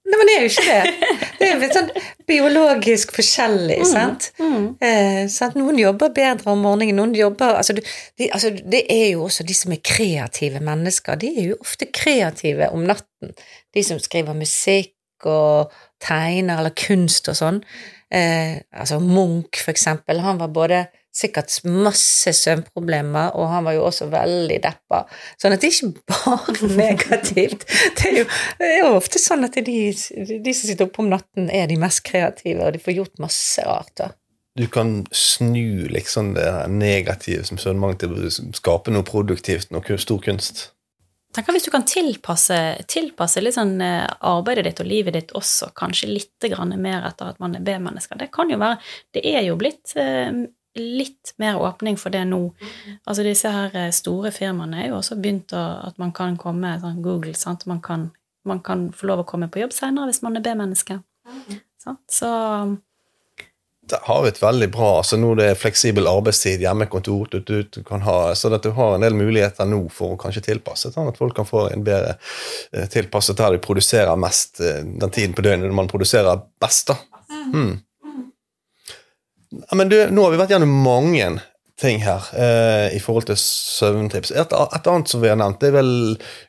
Nei, 0.09 0.17
men 0.21 0.29
det 0.31 0.35
er 0.39 0.45
jo 0.47 0.51
ikke 0.53 0.69
det. 0.71 0.85
Det 1.39 1.49
er 1.49 1.61
litt 1.61 1.77
sånn 1.77 1.91
biologisk 2.29 3.13
forskjellig, 3.17 3.79
sant? 3.89 4.31
Eh, 4.85 5.25
sant? 5.33 5.57
Noen 5.59 5.79
jobber 5.81 6.13
bedre 6.15 6.53
om 6.53 6.65
morgenen, 6.67 6.99
noen 6.99 7.15
jobber 7.17 7.59
altså, 7.61 7.77
du, 7.79 7.83
de, 8.19 8.31
altså, 8.35 8.51
Det 8.59 8.85
er 8.91 9.13
jo 9.13 9.27
også 9.29 9.47
de 9.47 9.57
som 9.57 9.75
er 9.75 9.83
kreative 9.85 10.63
mennesker. 10.65 11.21
De 11.21 11.31
er 11.31 11.51
jo 11.53 11.61
ofte 11.63 11.91
kreative 11.95 12.71
om 12.75 12.87
natten. 12.89 13.35
De 13.75 13.85
som 13.87 14.01
skriver 14.03 14.37
musikk 14.39 14.95
og 15.27 15.73
tegner 16.03 16.61
eller 16.61 16.75
kunst 16.79 17.31
og 17.31 17.39
sånn. 17.39 17.63
Eh, 18.15 18.59
altså 18.73 19.01
Munch, 19.03 19.63
for 19.63 19.75
eksempel. 19.75 20.23
Han 20.25 20.41
var 20.41 20.53
både 20.55 20.85
sikkert 21.19 21.53
masse 21.67 22.33
søvnproblemer, 22.37 23.35
og 23.35 23.51
han 23.53 23.67
var 23.67 23.77
jo 23.77 23.87
også 23.89 24.09
veldig 24.13 24.61
deppa. 24.65 25.03
Sånn 25.41 25.57
at 25.57 25.65
det 25.65 25.73
er 25.73 25.77
ikke 25.77 26.15
bare 26.15 26.71
negativt. 26.85 27.67
Det 27.99 28.13
er 28.13 28.17
jo, 28.21 28.29
det 28.61 28.71
er 28.71 28.81
jo 28.85 28.95
ofte 29.01 29.23
sånn 29.23 29.49
at 29.49 29.59
de, 29.59 29.81
de 29.93 30.55
som 30.55 30.71
sitter 30.71 30.87
oppe 30.87 31.03
om 31.05 31.11
natten, 31.13 31.51
er 31.51 31.69
de 31.71 31.79
mest 31.81 32.05
kreative, 32.07 32.63
og 32.65 32.75
de 32.77 32.83
får 32.83 32.99
gjort 33.01 33.23
masse 33.23 33.67
rart. 33.67 33.95
da. 34.01 34.13
Du 34.59 34.67
kan 34.67 35.05
snu 35.15 35.87
liksom 35.89 36.33
det 36.35 36.49
negative 36.73 37.45
som 37.47 37.61
søvnmangel 37.63 38.01
til 38.03 38.17
å 38.17 38.33
skape 38.59 38.91
noe 38.91 39.07
produktivt, 39.07 39.71
noe 39.75 39.99
stor 40.03 40.19
kunst. 40.25 40.69
Tenk 41.37 41.51
hvis 41.53 41.67
du 41.67 41.71
kan 41.71 41.85
tilpasse, 41.85 42.57
tilpasse 42.89 43.43
litt 43.45 43.55
sånn, 43.55 43.77
eh, 43.85 44.07
arbeidet 44.27 44.65
ditt 44.65 44.81
og 44.81 44.89
livet 44.89 45.15
ditt 45.15 45.35
også, 45.37 45.69
kanskje 45.77 46.09
litt 46.09 46.47
grann 46.49 46.73
mer 46.81 47.05
etter 47.05 47.35
at 47.35 47.39
man 47.43 47.55
er 47.55 47.65
B-mennesker. 47.67 48.17
Det 48.19 48.31
kan 48.33 48.51
jo 48.51 48.57
være 48.59 48.79
Det 49.13 49.23
er 49.29 49.43
jo 49.45 49.59
blitt 49.61 49.93
eh, 49.95 50.33
litt 50.79 51.35
mer 51.43 51.61
åpning 51.63 51.99
for 52.01 52.15
det 52.15 52.25
nå. 52.29 52.41
Altså 53.05 53.27
Disse 53.27 53.53
her 53.53 53.77
eh, 53.77 53.93
store 53.95 54.33
firmaene 54.35 54.83
er 54.83 54.91
jo 54.91 54.99
også 55.01 55.19
begynt 55.21 55.55
å, 55.57 55.65
at 55.91 56.01
man 56.03 56.15
kan 56.17 56.39
komme 56.41 56.77
sånn 56.83 57.03
Google, 57.05 57.35
sant? 57.39 57.67
Man 57.71 57.83
kan, 57.85 58.11
man 58.49 58.63
kan 58.65 58.89
få 58.97 59.11
lov 59.11 59.25
å 59.25 59.29
komme 59.29 59.51
på 59.53 59.63
jobb 59.65 59.77
senere 59.77 60.11
hvis 60.11 60.23
man 60.27 60.39
er 60.39 60.45
B-menneske. 60.45 61.01
Sant? 61.83 62.05
Så 62.11 62.29
det 63.89 63.99
har 64.03 64.23
vi 64.23 64.29
et 64.29 64.41
veldig 64.43 64.69
bra 64.73 64.89
altså 64.99 65.17
Nå 65.21 65.31
det 65.39 65.47
er 65.49 65.59
fleksibel 65.59 66.09
arbeidstid, 66.11 66.61
hjemmekontor, 66.61 67.29
du, 67.33 67.39
du, 67.41 67.63
du 67.63 67.81
kan 67.87 68.03
ha, 68.05 68.35
så 68.37 68.51
at 68.53 68.65
du 68.65 68.73
har 68.77 68.95
en 68.95 69.05
del 69.05 69.17
muligheter 69.17 69.69
nå 69.69 69.81
for 69.95 70.15
å 70.15 70.21
kanskje 70.21 70.45
tilpasse, 70.51 70.93
sånn 70.93 71.09
at 71.09 71.21
folk 71.21 71.37
kan 71.39 71.49
få 71.49 71.69
en 71.73 71.85
bedre 71.87 72.19
eh, 72.73 72.89
tilpasset 72.93 73.39
der 73.41 73.57
de 73.57 73.63
produserer 73.65 74.21
mest 74.21 74.61
eh, 74.61 74.83
den 74.85 75.15
tiden 75.15 75.37
på 75.37 75.45
døgnet 75.47 75.73
man 75.75 75.89
produserer 75.91 76.43
best. 76.61 76.93
da. 76.93 76.99
Mm. 77.49 77.79
Ja, 79.53 79.79
men 79.79 79.89
du, 79.89 79.97
nå 80.13 80.25
har 80.27 80.35
vi 80.35 80.41
vært 80.41 80.53
gjennom 80.53 80.75
mange 80.85 81.29
ting 81.79 82.03
her 82.03 82.27
eh, 82.35 82.97
i 82.97 83.01
forhold 83.01 83.29
til 83.29 83.39
søvntips. 83.39 84.33
Et, 84.35 84.53
et 84.53 84.91
annet 84.91 85.11
som 85.11 85.23
vi 85.23 85.31
har 85.31 85.39
nevnt, 85.39 85.61
det 85.63 85.71
er 85.71 85.79
vel 85.79 85.93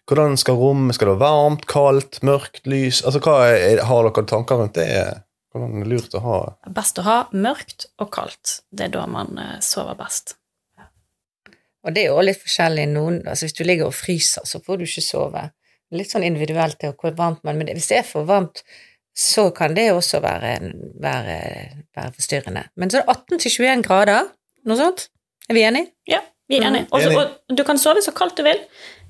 hvordan 0.09 0.37
skal 0.41 0.57
rommet 0.57 0.97
Skal 0.97 1.11
det 1.11 1.15
være 1.19 1.21
varmt, 1.21 1.67
kaldt, 1.69 2.21
mørkt, 2.25 2.63
lys? 2.69 3.03
Altså, 3.05 3.21
hva 3.23 3.37
er, 3.53 3.83
Har 3.85 4.09
dere 4.09 4.25
tanker 4.29 4.61
rundt 4.63 4.79
det? 4.79 4.89
Hvordan 5.53 5.77
er 5.77 5.85
det 5.85 5.93
lurt 5.93 6.17
å 6.17 6.23
ha 6.25 6.39
Best 6.75 6.99
å 7.01 7.05
ha 7.05 7.19
mørkt 7.31 7.87
og 8.01 8.11
kaldt. 8.13 8.59
Det 8.69 8.89
er 8.89 8.97
da 8.97 9.05
man 9.09 9.37
eh, 9.41 9.55
sover 9.65 9.97
best. 9.99 10.35
Og 11.85 11.95
det 11.95 12.03
er 12.03 12.11
jo 12.11 12.25
litt 12.25 12.41
forskjellig. 12.41 12.89
Noen, 12.91 13.21
altså 13.23 13.47
Hvis 13.47 13.57
du 13.57 13.63
ligger 13.63 13.89
og 13.89 13.95
fryser, 13.95 14.45
så 14.45 14.59
får 14.63 14.81
du 14.81 14.85
ikke 14.87 15.05
sove. 15.05 15.45
Litt 15.95 16.11
sånn 16.11 16.25
individuelt 16.27 16.77
det, 16.81 16.91
hvor 16.99 17.15
varmt 17.17 17.45
man 17.47 17.57
Men 17.57 17.71
hvis 17.73 17.89
det 17.89 18.01
er 18.01 18.07
for 18.07 18.27
varmt, 18.29 18.61
så 19.19 19.49
kan 19.55 19.75
det 19.75 19.89
også 19.91 20.21
være, 20.23 20.53
være, 21.03 21.39
være 21.95 22.11
forstyrrende. 22.15 22.63
Men 22.79 22.91
så 22.91 23.01
er 23.01 23.07
det 23.07 23.17
18-21 23.35 23.83
grader, 23.83 24.29
noe 24.69 24.79
sånt. 24.79 25.09
Er 25.49 25.57
vi 25.57 25.65
enige? 25.67 25.91
Ja, 26.07 26.21
vi 26.47 26.59
er 26.59 26.69
enige. 26.69 26.87
Også, 26.95 27.11
og 27.49 27.57
du 27.57 27.65
kan 27.67 27.81
sove 27.81 28.03
så 28.05 28.13
kaldt 28.15 28.37
du 28.39 28.45
vil. 28.47 28.61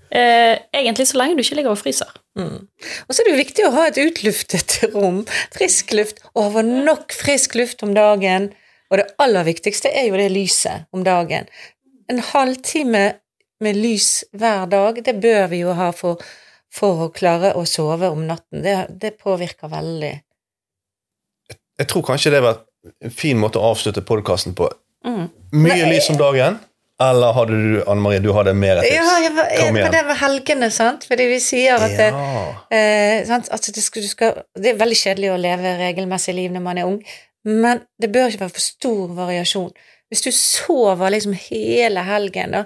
Eh, 0.09 0.55
egentlig 0.73 1.05
så 1.07 1.19
lenge 1.19 1.37
du 1.37 1.43
ikke 1.43 1.59
ligger 1.59 1.75
og 1.75 1.77
fryser. 1.77 2.09
Og 2.39 3.13
så 3.13 3.21
er 3.21 3.27
det 3.27 3.35
jo 3.35 3.41
viktig 3.43 3.65
å 3.67 3.73
ha 3.75 3.85
et 3.89 3.99
utluftet 4.01 4.79
rom, 4.95 5.21
frisk 5.53 5.93
luft, 5.93 6.23
og 6.33 6.55
ha 6.55 6.65
nok 6.65 7.13
frisk 7.13 7.57
luft 7.59 7.85
om 7.85 7.93
dagen. 7.97 8.49
Og 8.89 9.01
det 9.01 9.09
aller 9.21 9.45
viktigste 9.45 9.91
er 9.93 10.09
jo 10.09 10.17
det 10.17 10.31
lyset 10.33 10.89
om 10.95 11.05
dagen. 11.05 11.49
En 12.09 12.21
halvtime 12.31 13.03
med 13.61 13.77
lys 13.77 14.23
hver 14.33 14.65
dag, 14.71 15.01
det 15.05 15.19
bør 15.21 15.49
vi 15.51 15.61
jo 15.61 15.75
ha 15.77 15.91
for, 15.93 16.23
for 16.73 17.05
å 17.07 17.11
klare 17.13 17.53
å 17.57 17.65
sove 17.67 18.09
om 18.13 18.25
natten. 18.27 18.63
Det, 18.65 18.75
det 19.01 19.15
påvirker 19.21 19.71
veldig. 19.71 20.13
Jeg 21.79 21.87
tror 21.89 22.05
kanskje 22.05 22.33
det 22.35 22.41
var 22.43 22.63
en 23.03 23.13
fin 23.13 23.39
måte 23.39 23.59
å 23.59 23.71
avslutte 23.71 24.03
podkasten 24.05 24.55
på. 24.57 24.69
Mm. 25.05 25.29
Mye 25.55 25.77
Nei. 25.79 25.93
lys 25.93 26.09
om 26.11 26.19
dagen, 26.19 26.59
eller 26.99 27.31
hadde 27.35 27.55
du, 27.55 27.75
Anne 27.87 28.03
Marie, 28.03 28.19
du 28.19 28.33
hadde 28.35 28.51
mer 28.53 28.81
tips? 28.83 28.95
Ja, 28.97 29.11
jeg 29.23 29.31
var, 29.37 29.47
jeg, 29.55 29.71
på 29.71 29.91
det 29.93 30.01
med 30.09 30.19
helgene, 30.19 30.67
sant? 30.75 31.05
Fordi 31.07 31.29
vi 31.31 31.37
sier 31.43 31.79
at 31.79 31.95
det, 31.95 32.09
Eh, 32.75 33.23
sant? 33.27 33.47
Altså, 33.55 33.71
det, 33.75 33.83
skal, 33.85 34.03
skal, 34.05 34.41
det 34.59 34.73
er 34.73 34.81
veldig 34.81 34.97
kjedelig 34.99 35.31
å 35.33 35.39
leve 35.39 35.77
regelmessig 35.79 36.35
liv 36.35 36.51
når 36.53 36.65
man 36.65 36.81
er 36.81 36.89
ung, 36.89 36.99
men 37.47 37.81
det 38.01 38.11
bør 38.11 38.27
ikke 38.29 38.43
være 38.43 38.55
for 38.57 38.65
stor 38.65 39.15
variasjon. 39.15 39.71
Hvis 40.11 40.25
du 40.25 40.29
sover 40.35 41.13
liksom 41.15 41.37
hele 41.47 42.03
helgen, 42.03 42.57
da, 42.57 42.65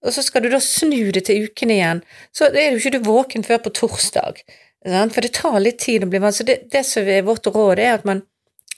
og 0.00 0.14
så 0.14 0.24
skal 0.24 0.44
du 0.44 0.48
da 0.52 0.60
snu 0.64 1.10
det 1.12 1.26
til 1.28 1.44
uken 1.44 1.72
igjen, 1.74 2.02
så 2.32 2.48
er 2.48 2.72
jo 2.72 2.80
ikke 2.80 2.96
du 2.96 3.04
våken 3.04 3.44
før 3.44 3.60
på 3.66 3.72
torsdag. 3.76 4.40
For 4.80 5.20
det 5.20 5.34
tar 5.36 5.58
litt 5.60 5.80
tid 5.82 6.06
å 6.06 6.08
bli 6.08 6.20
vant. 6.22 6.36
Så 6.36 6.46
det, 6.48 6.62
det 6.72 6.86
som 6.88 7.04
er 7.04 7.26
vårt 7.26 7.46
råd, 7.46 7.78
er 7.78 7.98
at 7.98 8.06
man 8.08 8.22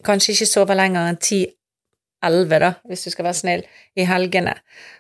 kanskje 0.07 0.35
ikke 0.35 0.51
sover 0.51 0.79
lenger 0.79 1.13
enn 1.13 1.21
10-11, 1.21 2.59
da, 2.65 2.73
hvis 2.91 3.07
du 3.07 3.15
skal 3.15 3.29
være 3.29 3.39
snill, 3.39 3.65
i 3.95 4.09
helgene. 4.09 4.57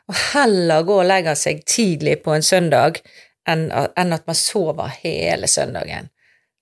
Og 0.07 0.21
heller 0.33 0.87
gå 0.87 1.01
og 1.03 1.11
legge 1.11 1.35
seg 1.39 1.65
tidlig 1.67 2.21
på 2.23 2.37
en 2.37 2.47
søndag 2.47 3.03
enn, 3.51 3.67
at 3.75 4.27
man 4.31 4.39
sover 4.39 4.95
hele 5.03 5.51
søndagen. 5.51 6.13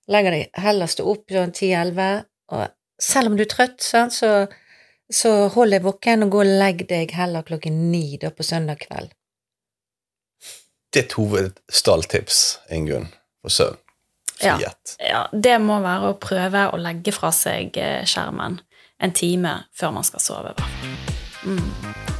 Legger 0.09 0.33
deg 0.33 0.61
heller 0.63 0.89
stå 0.89 1.05
opp 1.13 1.29
sånn 1.29 1.53
10-11, 1.53 2.25
og 2.57 2.65
selv 3.01 3.29
om 3.29 3.37
du 3.37 3.45
er 3.45 3.53
trøtt, 3.53 3.77
så, 3.85 4.33
så 5.05 5.31
hold 5.53 5.77
deg 5.77 5.85
våken 5.85 6.25
og 6.25 6.33
gå 6.33 6.41
og 6.41 6.53
legg 6.63 6.87
deg 6.89 7.13
heller 7.13 7.45
klokken 7.45 7.77
ni 7.93 8.17
da 8.21 8.33
på 8.33 8.45
søndag 8.45 8.81
kveld. 8.87 9.13
Ditt 10.93 11.13
hovedstalltips, 11.15 12.59
Ingunn, 12.71 13.07
for 13.41 13.49
søvn. 13.53 13.77
Ja. 14.41 14.57
Ja, 14.99 15.27
det 15.31 15.59
må 15.61 15.79
være 15.83 16.07
å 16.11 16.13
prøve 16.19 16.69
å 16.73 16.77
legge 16.81 17.11
fra 17.13 17.29
seg 17.35 17.77
eh, 17.77 18.05
skjermen 18.09 18.59
en 19.01 19.11
time 19.13 19.53
før 19.77 19.91
man 19.95 20.03
skal 20.07 20.19
sove. 20.23 20.53
Mm. 21.45 21.71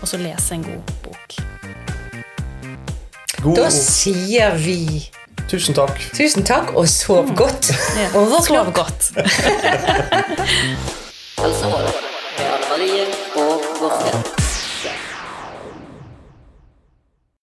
Og 0.02 0.08
så 0.10 0.18
lese 0.22 0.54
en 0.56 0.64
god 0.66 0.84
bok. 1.04 1.36
God, 3.42 3.56
Da 3.58 3.70
sier 3.74 4.56
vi 4.62 4.78
tusen 5.50 5.74
takk. 5.76 5.98
tusen 6.16 6.44
takk, 6.48 6.72
og 6.78 6.88
sov 6.90 7.34
godt. 7.38 7.72
Og 8.16 8.28
våkn 8.32 8.46
Sov 8.52 8.68
opp. 8.70 8.76
godt. 8.78 9.12
altså, 11.44 11.68
Marie 12.70 13.06
og 13.36 13.54
Gårdstein. 13.82 14.41